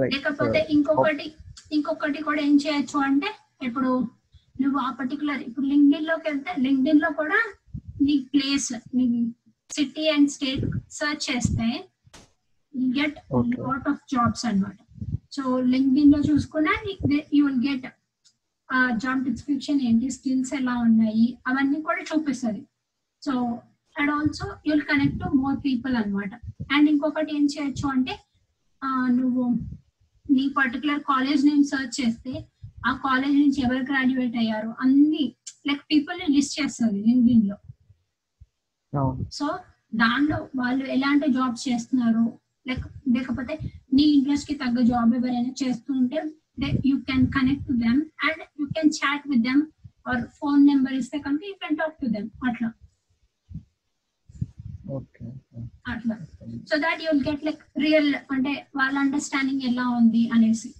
[0.00, 1.26] like లేకపోతే ఇంకొకటి
[1.72, 3.28] ఇంకొకటి కూడా ఏం చేయొచ్చు అంటే
[3.62, 3.90] ఇప్పుడు
[4.60, 7.38] నువ్వు ఆ పర్టికులర్ ఇప్పుడు లింక్డ్ఇన్లోకి వెళ్తే లింక్డ్ఇన్లో కూడా
[8.02, 9.32] నీ ప్లేస్ నీ
[9.70, 11.88] సిటీ అండ్ స్టేట్ సర్చ్ చేస్తే
[12.98, 13.16] గెట్.
[13.60, 14.78] లాట్ ఆఫ్ జాబ్స్ అన్నమాట.
[15.32, 16.72] సో లింక్డ్ఇన్లో చూసుకున్నా
[17.34, 17.86] యూ విల్ గెట్
[18.72, 22.62] ఆ జాబ్ డిస్క్రిప్షన్ ఏంటి స్కిల్స్ ఎలా ఉన్నాయి అవన్నీ కూడా చూపిస్తుంది.
[23.22, 23.32] So
[23.96, 26.34] and also you'll connect to more people అన్నమాట.
[26.72, 28.14] అండ్ ఇంకొకటి ఏం చేయొచ్చు అంటే
[29.06, 29.42] నువ్వు
[30.30, 32.32] నీ పర్టికులర్ కాలేజ్ నేమ్ సర్చ్ చేస్తే
[32.86, 35.24] ఆ కాలేజ్ నుంచి ఎవరు గ్రాడ్యుయేట్ అయ్యారు అన్ని
[35.68, 37.56] లైక్ పీపుల్ని లిస్ట్ చేస్తుంది లింక్డ్ఇన్లో.
[39.30, 39.46] సో
[39.94, 42.24] దానిలో వాళ్ళు ఎలాంటి జాబ్స్ చేస్తున్నారు?
[42.66, 43.54] లేక లేకపోతే
[43.92, 46.18] నీ ఇంట్రెస్ట్కి తగ్గ జాబ్ ఎవరైనా చేస్తుంటే
[46.90, 49.62] you can connect to them and you can chat with them
[50.08, 52.68] or phone number ఇస్తే కనుక you can talk to them అట్లా.
[55.92, 56.14] అట్లా.
[56.70, 60.70] So that you'll get like real అంటే వాళ్ళ అండర్స్టాండింగ్ ఎలా ఉంది అనేసి.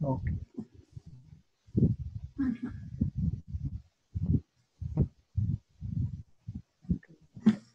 [0.00, 0.32] ఓకే
[2.42, 2.70] అట్లా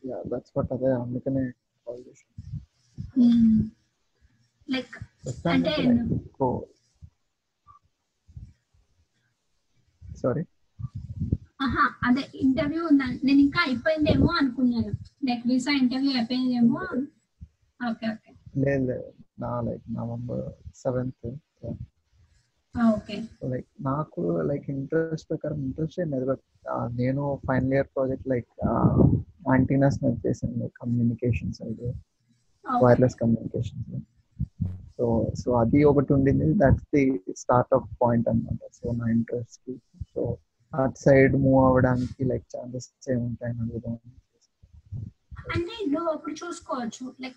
[0.04, 1.44] యా దట్స్ వాట్ అదే అందుకనే
[1.88, 2.42] కాల్ చేశాను
[4.70, 6.52] లైక్ ప్రస్తుతానికి అంటే like ఎక్కువ
[10.16, 10.44] సారీ
[11.64, 14.92] ఆహా అదే ఇంటర్వ్యూ ఉందని నేను ఇంకా అయిపోయిందేమో అనుకున్నాను.
[15.24, 16.80] లైక్ వీసా ఇంటర్వ్యూ అయిపోయిందేమో
[17.80, 18.32] ఓకే ఓకే
[18.64, 19.08] లేదు లేదు.
[19.40, 20.44] నా like November
[20.76, 21.70] seventh okay
[23.52, 26.00] like నాకు లైక్ ఇంట్రెస్ట్ ప్రకారం ఇంట్రెస్ట్
[27.02, 28.48] నేను final year project like
[29.50, 31.84] antennas మీద చేశాను like communication side
[32.84, 33.90] wireless communications.
[34.98, 35.06] So
[35.36, 36.54] so అది ఒకటి ఉండింది.
[36.54, 37.04] That's the
[37.38, 39.76] start of point అనమాట సో నా ఇంట్రెస్ట్కి
[40.16, 40.38] సో
[40.74, 43.98] అటు సైడ్ మూవ్ అవ్వడానికి లైక్ ఛాన్సెస్ ఏముంటాయని అడుగుదాం
[45.56, 47.16] అంటే నువ్వు అప్పుడు చూసుకోవచ్చు.
[47.22, 47.36] లైక్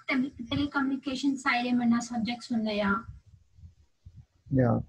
[0.51, 2.91] టెలికమ్యూనికేషన్ సైడ్ ఏమైనా సబ్జెక్ట్స్ ఉన్నాయా?
[4.61, 4.80] యా.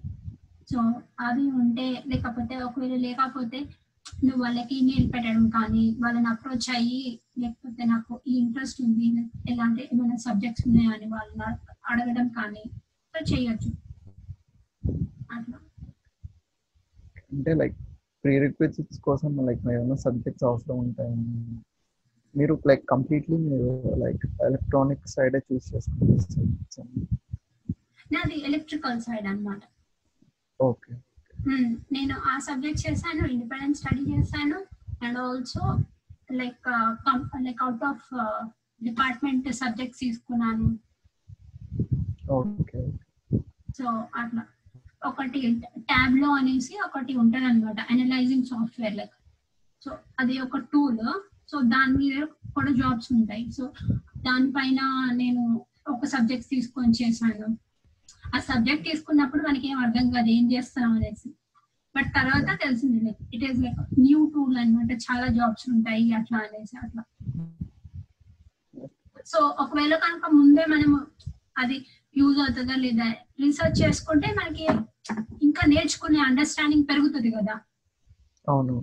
[0.72, 0.80] సో
[1.20, 3.60] అవి ఉంటే లేకపోతే ఒకవేళ లేకపోతే
[4.24, 9.06] నువ్వు వాళ్ళకి ఈమెయిల్ పెట్టడం కానీ వాళ్ళని అప్రోచ్ అయ్యి లేకపోతే నాకు ఈ ఇంట్రెస్ట్ ఉంది
[9.52, 12.62] ఎలాంటి ఏమైనా సబ్జెక్ట్స్ ఉన్నాయా అని వాళ్ళని అడ- అడగడం కానీ
[13.14, 13.72] సో చేయొచ్చు.
[15.32, 15.58] అట్లా.
[17.32, 17.76] అంటే లైక్
[18.24, 21.16] ప్రీ రిక్వెజిట్స్ కోసం లైక్ ఏమైనా సబ్జెక్ట్స్ అవసరం ఉంటాయి?
[22.36, 26.88] మీరు లైక్ కంప్లీట్లీ మీరు లైక్ ఎలక్ట్రానిక్ సైడే చూస్ చేసుకుంటారు.
[28.12, 29.60] నాది ఎలక్ట్రికల్ సైడ్ అన్నమాట.
[30.60, 30.94] ఓకే.
[31.92, 34.58] నేను ఆ సబ్జెక్ట్ చేశాను ఇండిపెండెంట్ స్టడీ చేశాను.
[35.04, 35.78] And also
[36.32, 36.68] like
[37.42, 38.36] like out of
[38.84, 40.78] department subjects తీసుకున్నాను.
[42.30, 42.92] ఓకే.
[43.78, 43.84] సో
[44.16, 44.42] అట్లా.
[45.06, 49.10] ఒకటి ట్యాబ్లో అనేసి ఒకటి ఉంటుంది అనమాట అనలైజింగ్ సాఫ్ట్వేర్ లైక్
[49.84, 51.20] సో అది ఒక టూల్.
[51.50, 53.52] సో దాని మీద కూడా జాబ్స్ ఉంటాయి.
[53.52, 53.72] సో
[54.16, 57.58] దానిపైన నేను ఒక సబ్జెక్ట్ తీసుకొని చేశాను.
[58.34, 61.28] ఆ సబ్జెక్ట్ తీసుకున్నప్పుడు మనకి ఏం అర్థం కాదు ఏం చేస్తాం అనేసి.
[61.94, 66.76] బట్ తర్వాత తెలిసింది like it is like new tool అనమాట చాలా జాబ్స్ ఉంటాయి అట్లా అనేసి
[66.76, 67.02] అట్లా.
[69.26, 70.98] సో ఒకవేళ కనుక ముందే మనము
[71.58, 71.76] అది
[72.16, 73.06] యూజ్ అవుతుందా లేదా
[73.40, 74.66] రీసెర్చ్ చేసుకుంటే మనకి
[75.42, 77.54] ఇంకా నేర్చుకునే అండర్స్టాండింగ్ పెరుగుతుంది కదా.
[78.48, 78.74] అవును.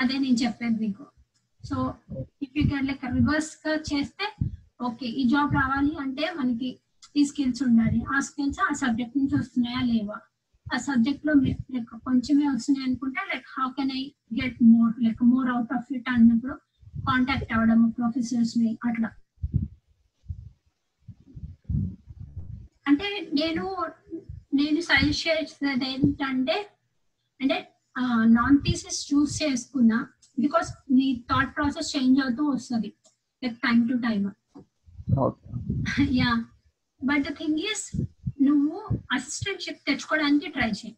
[0.00, 1.04] అదే నేను చెప్పేది మీకు.
[1.64, 1.76] So
[2.42, 4.26] if you can like రివర్స్గా చేస్తే
[4.80, 6.68] ఓకే ఈ జాబ్ రావాలి అంటే మనకి
[7.14, 10.16] ఈ స్కిల్స్ ఉండాలి ఆ స్కిల్స్ ఆ సబ్జెక్ట్ నుంచి వస్తున్నాయా లేవా?
[10.66, 11.32] ఆ సబ్జెక్ట్లో
[11.72, 14.02] లైక్ కొంచెమే వస్తున్నాయి అనుకుంటే like how can I
[14.38, 16.54] get more like more out of it అన్నప్పుడు
[17.08, 19.10] కాంటాక్ట్ అవ్వడం ప్రొఫెసర్స్ని అట్లా.
[22.86, 23.64] అంటే నేను
[24.54, 26.56] నేను సజెస్ట్ చేసేది ఏంటంటే
[27.40, 27.56] అంటే
[28.36, 29.98] నాన్ థీసిస్ చూస్ చేసుకున్నా
[30.38, 32.90] బికాస్ నీ థాట్ ప్రాసెస్ చేంజ్ అవుతూ వస్తుంది
[33.42, 34.26] like time to time
[36.20, 36.30] yeah
[37.10, 37.84] but the thing is
[38.48, 38.78] నువ్వు
[39.12, 40.94] అసిస్టెంట్షిప్ తెచ్చుకోవడానికి ట్రై చేయి.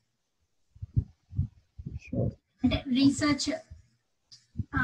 [2.62, 3.48] అంటే రీసెర్చ్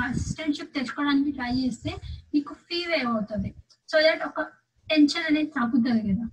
[0.03, 1.91] అసిస్టెంట్షిప్ తెచ్చుకోవడానికి ట్రై చేస్తే
[2.35, 3.51] నీకు ఫీ వేవ్ అవుతుంది.
[3.91, 4.41] సో దట్ ఒక
[4.89, 6.27] టెన్షన్ అనేది తగ్గుతుంది కదా.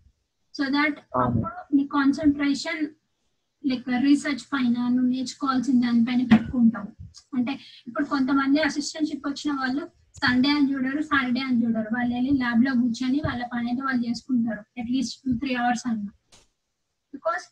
[0.56, 0.98] So that.
[1.24, 2.82] అప్పుడు నీ కాన్సన్ట్రేషన్
[3.64, 6.90] లైక్ రీసెర్చ్ పైన నువ్వు నేర్చుకోవాల్సిన దానిపైన పెట్టుకుంటావు.
[7.38, 7.54] అంటే
[7.88, 9.84] ఇప్పుడు కొంతమంది అసిస్టెంట్షిప్ వచ్చిన వాళ్ళు
[10.16, 11.90] సండే అని చూడరు సాటర్డే అని చూడరు.
[11.96, 14.64] వాళ్ళు వెళ్ళి ల్యాబ్లో కూర్చొని వాళ్ళ పని అయితే వాళ్ళు చేసుకుంటారు.
[14.82, 16.06] At least two three hours అన్న.
[17.14, 17.46] బికాస్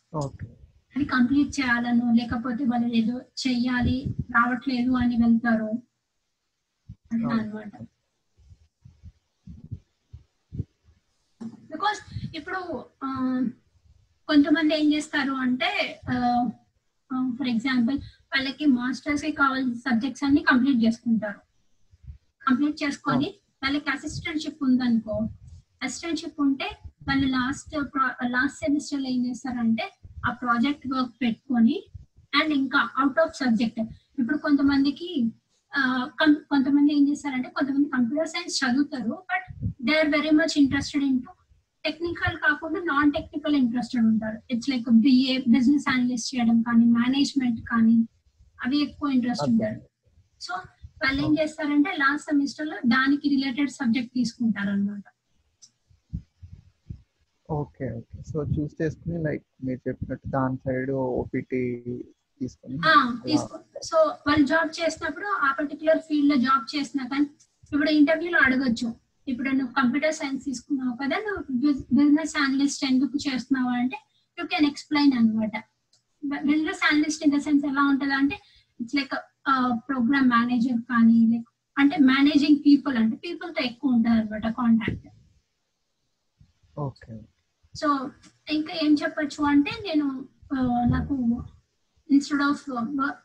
[0.94, 3.96] అది కంప్లీట్ చేయాలను లేకపోతే వాళ్ళు ఏదో చెయ్యాలి
[4.36, 5.70] రావట్లేదు అని వెళ్తారు.
[7.12, 7.72] అట్లా అనమాట
[11.72, 12.00] బికాస్
[12.38, 12.60] ఇప్పుడు
[14.28, 15.70] కొంతమంది ఏం చేస్తారు అంటే
[17.38, 17.98] ఫర్ ఎగ్జాంపుల్
[18.32, 21.40] వాళ్ళకి మాస్టర్స్కి కావాల్సిన సబ్జెక్ట్స్ అన్ని కంప్లీట్ చేసుకుంటారు.
[22.48, 23.28] కంప్లీట్ చేసుకొని
[23.62, 25.16] వాళ్ళకి అసిస్టెంట్షిప్ ఉందనుకో
[25.82, 26.68] అసిస్టెంట్షిప్ ఉంటే
[27.08, 27.74] వాళ్ళు లాస్ట్
[28.30, 29.84] లాస్ట్ సెమిస్టర్లో ఏం చేస్తారంటే
[30.26, 31.76] ఆ ప్రాజెక్ట్ వర్క్ పెట్టుకొని
[32.32, 33.80] అండ్ ఇంకా అవుట్ ఆఫ్ సబ్జెక్ట్
[34.18, 35.08] ఇప్పుడు కొంతమందికి
[36.50, 39.46] కొంతమంది ఏం చేస్తారంటే కొంతమంది కంప్యూటర్ సైన్స్ చదువుతారు but
[39.86, 41.32] they are very much interested in to
[41.84, 47.96] technical కాకుండా నాన్ టెక్నికల్ ఇంట్రెస్టెడ్ ఉంటారు it's like BA business analyst చేయడం కానీ మేనేజ్మెంట్ కానీ
[48.58, 49.78] అవి ఎక్కువ ఇంట్రెస్ట్ ఉంటారు.
[50.40, 50.52] సో
[51.00, 55.04] వాళ్ళు ఏం చేస్తారంటే లాస్ట్ సెమిస్టర్లో దానికి రిలేటెడ్ సబ్జెక్ట్ తీసుకుంటారు అనమాట
[57.48, 58.16] ఓకే ఓకే.
[58.28, 60.90] సో చూస్ చేసుకుని లైక్ మీరు చెప్పినట్టు దాని సైడ్
[61.20, 61.60] ఓపీటీ
[62.40, 62.76] తీసుకొని
[63.26, 63.56] తీసుకో
[63.88, 67.26] సో వాళ్ళు జాబ్ చేసినప్పుడు ఆ పర్టికులర్ ఫీల్డ్లో జాబ్ చేసినా కానీ
[67.72, 68.88] ఇప్పుడు ఇంటర్వ్యూలో అడగొచ్చు.
[69.26, 71.40] ఇప్పుడు నువ్వు కంప్యూటర్ సైన్స్ తీసుకున్నావు కదా నువ్వు
[71.96, 73.98] బిజినెస్ అనలిస్ట్ ఎందుకు చేస్తున్నావు అంటే
[74.38, 75.56] యూ కెన్ ఎక్స్ప్లెయిన్ అనమాట
[76.46, 78.36] business analyst in the sense ఎలా ఉంటుంది అంటే
[78.80, 79.12] ఇట్స్ లైక్
[79.88, 81.20] ప్రోగ్రామ్ మేనేజర్ కానీ
[81.76, 85.06] అంటే మేనేజింగ్ పీపుల్ అంటే పీపుల్తో ఎక్కువ ఉంటుంది అనమాట కాంటాక్ట్
[86.76, 87.14] ఓకే
[87.74, 87.88] సో
[88.48, 90.06] ఇంకా ఏం చెప్పొచ్చు అంటే నేను
[90.86, 91.14] నాకు
[92.10, 92.62] ఇన్స్టెడ్ ఆఫ్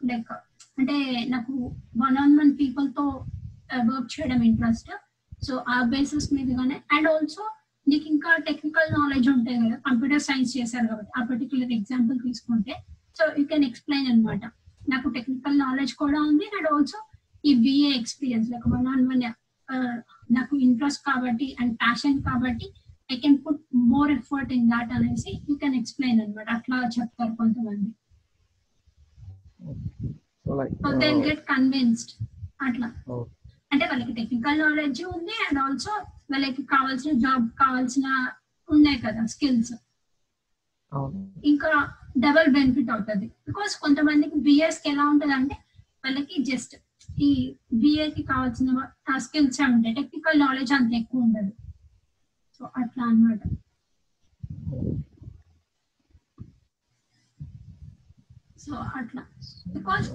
[0.05, 0.32] లైక్
[0.80, 0.95] అంటే
[1.30, 1.53] నాకు
[1.97, 3.05] వన్ ఆన్ వన్ పీపుల్తో
[3.89, 4.89] వర్క్ చేయడం ఇంట్రెస్ట్
[5.41, 6.78] సో ఆ బేసిస్ మీదగానే.
[6.91, 7.43] అండ్ ఆల్సో
[7.88, 12.74] నీకు ఇంకా టెక్నికల్ నాలెడ్జ్ ఉంటాయి కదా కంప్యూటర్ సైన్స్ చేశారు కాబట్టి ఆ పర్టికులర్ ఎగ్జాంపుల్ తీసుకుంటే.
[13.17, 14.43] సో యూ కెన్ ఎక్స్ప్లెయిన్ అనమాట
[14.88, 17.00] నాకు టెక్నికల్ నాలెడ్జ్ కూడా ఉంది అండ్ ఆల్సో
[17.44, 19.24] ఈ BA experience like one on one
[20.30, 22.68] నాకు ఇంట్రెస్ట్ కాబట్టి అండ్ ప్యాషన్ కాబట్టి
[23.10, 23.62] I can put
[23.94, 27.90] more effort in that అనేసి యూ కెన్ ఎక్స్ప్లెయిన్ అనమాట అట్లా చెప్తారు కొంతమంది.
[30.82, 32.14] సో దే గెట్ కన్విన్స్డ్
[32.68, 32.88] అట్లా.
[33.72, 35.94] అంటే వాళ్ళకి టెక్నికల్ నాలెడ్జ్ ఉంది అండ్ ఆల్సో
[36.32, 38.08] వాళ్ళకి కావాల్సిన జాబ్ కావాల్సిన
[38.70, 39.74] ఉన్నాయి కదా స్కిల్స్
[41.52, 41.70] ఇంకా
[42.18, 43.26] డబల్ బెనిఫిట్ అవుతుంది.
[43.26, 45.55] బికాస్ కొంతమందికి బిఎస్కి ఎలా ఉంటుంది అంటే
[46.05, 46.76] వాళ్ళకి జస్ట్
[47.22, 48.70] ఈ బిఏకి కావాల్సిన
[49.18, 51.51] స్కిల్స్ ఉంటాయి టెక్నికల్ నాలెడ్జ్ అంత ఎక్కువ ఉండదు.
[52.57, 53.39] సో అట్లా అన్నమాట.
[58.59, 59.22] సో అట్లా.
[59.68, 60.11] బికాస్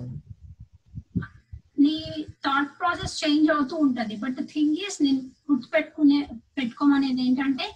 [1.81, 4.17] నీ థాట్ ప్రాసెస్ చేంజ్ అవుతూ ఉంటది.
[4.17, 5.21] బట్ థింగ్ ఈస్ నేను
[5.51, 6.29] గుర్తుపెట్టుకునే
[6.59, 7.67] పెట్టుకోమనేది ఏంటంటే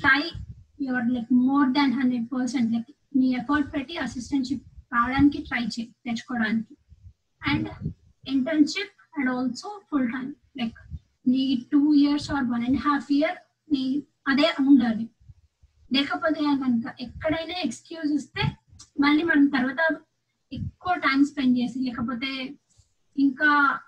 [0.00, 0.30] try
[0.80, 6.76] your like more than hundred percent like నీ ఎఫర్ట్ పెట్టి అసిస్టెంట్షిప్ రావడానికి ట్రై చేయి తెచ్చుకోవడానికి
[7.42, 7.68] and
[8.28, 10.78] internship and also full time like
[11.28, 13.36] నీ two years or one and half year
[13.72, 15.08] నీ అదే ఉండాలి
[15.92, 18.42] లేకపోతే కనుక ఎక్కడైనా ఎక్స్క్యూజ్ ఇస్తే
[19.00, 20.00] మళ్ళీ మనం తర్వాత
[20.52, 22.56] ఎక్కువ టైం స్పెండ్ చేసి లేకపోతే
[23.18, 23.80] ఇంకా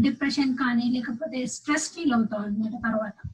[0.00, 3.28] డిప్రెషన్ కానీ లేకపోతే స్ట్రెస్ ఫీల్ అవుతాం అనమాట తర్వాత.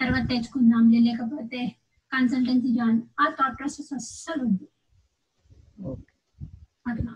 [0.00, 1.81] తర్వాత తెచ్చుకుందాం లేకపోతే
[2.12, 4.66] కన్సల్టెన్సీ జాయిన్ ఆ థాట్ ప్రాసెస్ అస్సలు వద్దు
[5.86, 6.10] ఓకే
[6.86, 7.12] అట్లా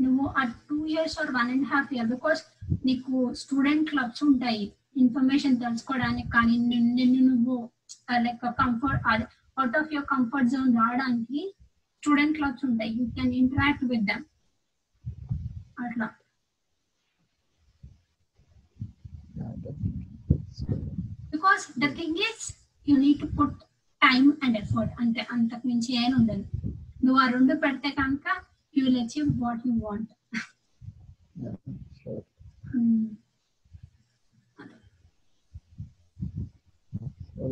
[0.00, 2.40] నువ్వు ఆ two years or one and half year because
[2.84, 4.64] నీకు స్టూడెంట్ క్లబ్స్ ఉంటాయి
[4.96, 7.56] ఇన్ఫర్మేషన్ తెలుసుకోవడానికి కానీ నిన్ను నిన్ను నువ్వు
[8.26, 9.26] లైక్ కంఫర్ట్ అదే
[9.56, 11.42] out of your comfort zone రావడానికి
[12.02, 14.24] స్టూడెంట్ క్లబ్స్ ఉంటాయి you can interact with them
[15.82, 16.06] అట్లా.
[21.40, 22.46] Because the thing is
[22.86, 23.58] you need to put
[24.02, 26.44] time and effort అంతే అంతకు మించి ఏం ఉండదు.
[27.04, 28.26] నువ్వు ఆ రెండు పెడితే కనుక
[28.74, 30.10] you will achieve what you want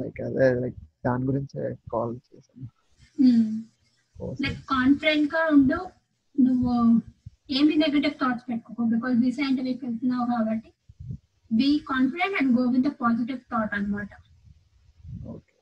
[0.01, 1.62] like అదే లైక్ దాని గురించే
[1.93, 2.66] కాల్ చేశాను.
[4.45, 5.80] లైక్ కాన్ఫిడెంట్గా ఉండు.
[6.36, 6.74] నువ్వు
[7.59, 8.82] ఏమి నెగటివ్ థాట్స్ పెట్టుకో.
[8.95, 10.70] బికాస్ బీ సైంటిఫిక్ వెళ్తున్నావు కాబట్టి
[11.51, 14.11] be confident and go with the positive thought అనమాట
[15.28, 15.55] ఓకే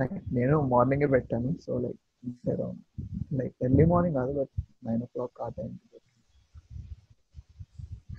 [0.00, 2.00] లైక్ నేను మార్నింగే పెట్టాను so like
[3.38, 4.52] like early morning కాదు బట్
[4.86, 5.72] నైన్ ఓ క్లాక్ ఆ time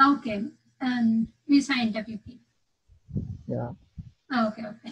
[0.10, 0.34] okay
[1.50, 2.28] me scientific
[3.54, 3.66] yeah
[4.42, 4.92] okay okay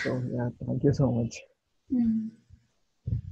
[0.00, 1.36] so yeah thank you so much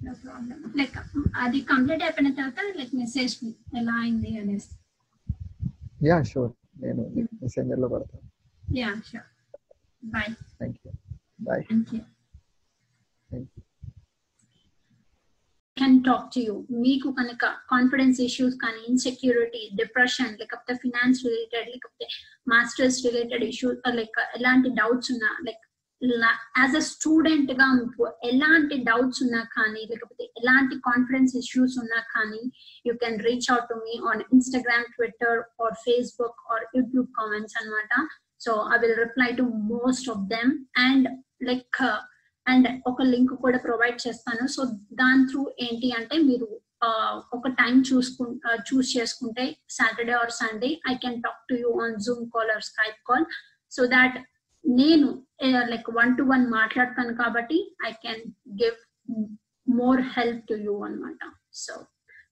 [0.02, 0.96] no problem like
[1.42, 3.34] అది complete అయిపోయిన తర్వాత like message
[3.80, 4.70] ఎలా అయింది అనేసి.
[6.04, 7.02] యా షూర్ నేను
[7.42, 8.28] మెసెంజర్లో పెడతాను
[8.76, 9.28] yeah sure
[10.06, 10.30] bye
[10.60, 10.92] thank you
[11.48, 12.00] bye thank you
[13.30, 13.62] thank you
[15.76, 22.06] can talk to you మీకు కనుక కాన్ఫిడెన్స్ ఇష్యూస్ కానీ ఇన్సెక్యూరిటీ డిప్రెషన్ లేకపోతే ఫినాన్స్ రిలేటెడ్ లేకపోతే
[22.46, 25.62] మాస్టర్స్ రిలేటెడ్ ఇష్యూస్ లైక్ ఎలాంటి డౌట్స్ ఉన్నా లైక్
[26.60, 32.42] యాజ్ అ స్టూడెంట్గా మీకు ఎలాంటి డౌట్స్ ఉన్నా కానీ లేకపోతే ఎలాంటి కాన్ఫిడెన్స్ ఇష్యూస్ ఉన్నా కానీ
[32.86, 37.92] you can reach out to me on Instagram Twitter or Facebook or YouTube comments అనమాట
[38.40, 40.52] so I will reply to most of them
[40.86, 41.08] and
[41.42, 41.80] like
[42.46, 44.48] and ఒక లింక్ కూడా ప్రొవైడ్ చేస్తాను.
[44.48, 46.48] సో దాని త్రూ ఏంటి అంటే మీరు
[47.32, 48.24] ఒక టైం చూసుకు
[48.68, 52.98] చూస్ చేసుకుంటే Saturday or Sunday I can talk to you on Zoom call or Skype
[53.10, 53.26] call
[53.72, 54.16] so that
[54.64, 55.08] నేను
[55.73, 57.59] లైక్ వన్ టు వన్ మాట్లాడతాను కాబట్టి
[57.89, 58.23] I can
[58.63, 58.79] give
[59.81, 61.23] more help to you అనమాట
[61.65, 61.75] so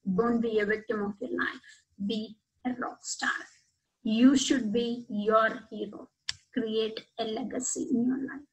[0.08, 1.60] Don't be a victim of your life.
[2.06, 3.30] Be a rock star.
[4.03, 6.10] You should be your hero.
[6.53, 8.45] Create a legacy in your life.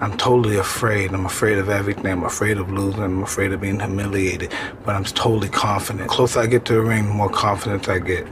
[0.00, 1.14] I'm totally afraid.
[1.14, 2.06] I'm afraid of everything.
[2.06, 3.02] I'm afraid of losing.
[3.02, 4.52] I'm afraid of being humiliated.
[4.84, 6.08] But I'm totally confident.
[6.08, 8.26] The closer I get to the ring, the more confidence I get.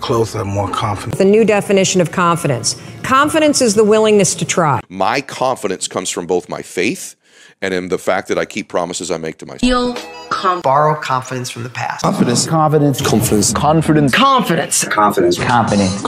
[0.00, 1.18] The closer, more confident.
[1.18, 2.80] The new definition of confidence.
[3.02, 4.80] Confidence is the willingness to try.
[4.88, 7.16] My confidence comes from both my faith
[7.60, 9.60] and in the fact that I keep promises I make to myself.
[9.60, 9.94] Feel
[10.30, 12.02] com- borrow confidence from the past.
[12.02, 12.46] Confidence.
[12.46, 13.02] Confidence.
[13.02, 13.52] Confidence.
[13.52, 14.14] Confidence.
[14.14, 14.84] Confidence.
[14.88, 15.38] Confidence.
[15.38, 16.06] Confidence.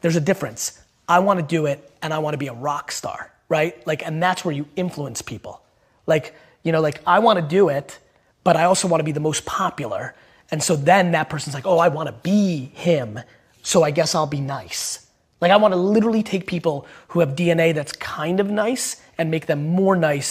[0.00, 0.80] there's a difference.
[1.06, 3.86] I want to do it and I want to be a rock star, right?
[3.86, 5.60] Like, and that's where you influence people.
[6.06, 7.98] Like, you know, like I want to do it,
[8.42, 10.14] but I also want to be the most popular.
[10.54, 13.18] And so then that person's like, oh, I want to be him.
[13.64, 15.04] So I guess I'll be nice.
[15.40, 19.32] Like, I want to literally take people who have DNA that's kind of nice and
[19.32, 20.30] make them more nice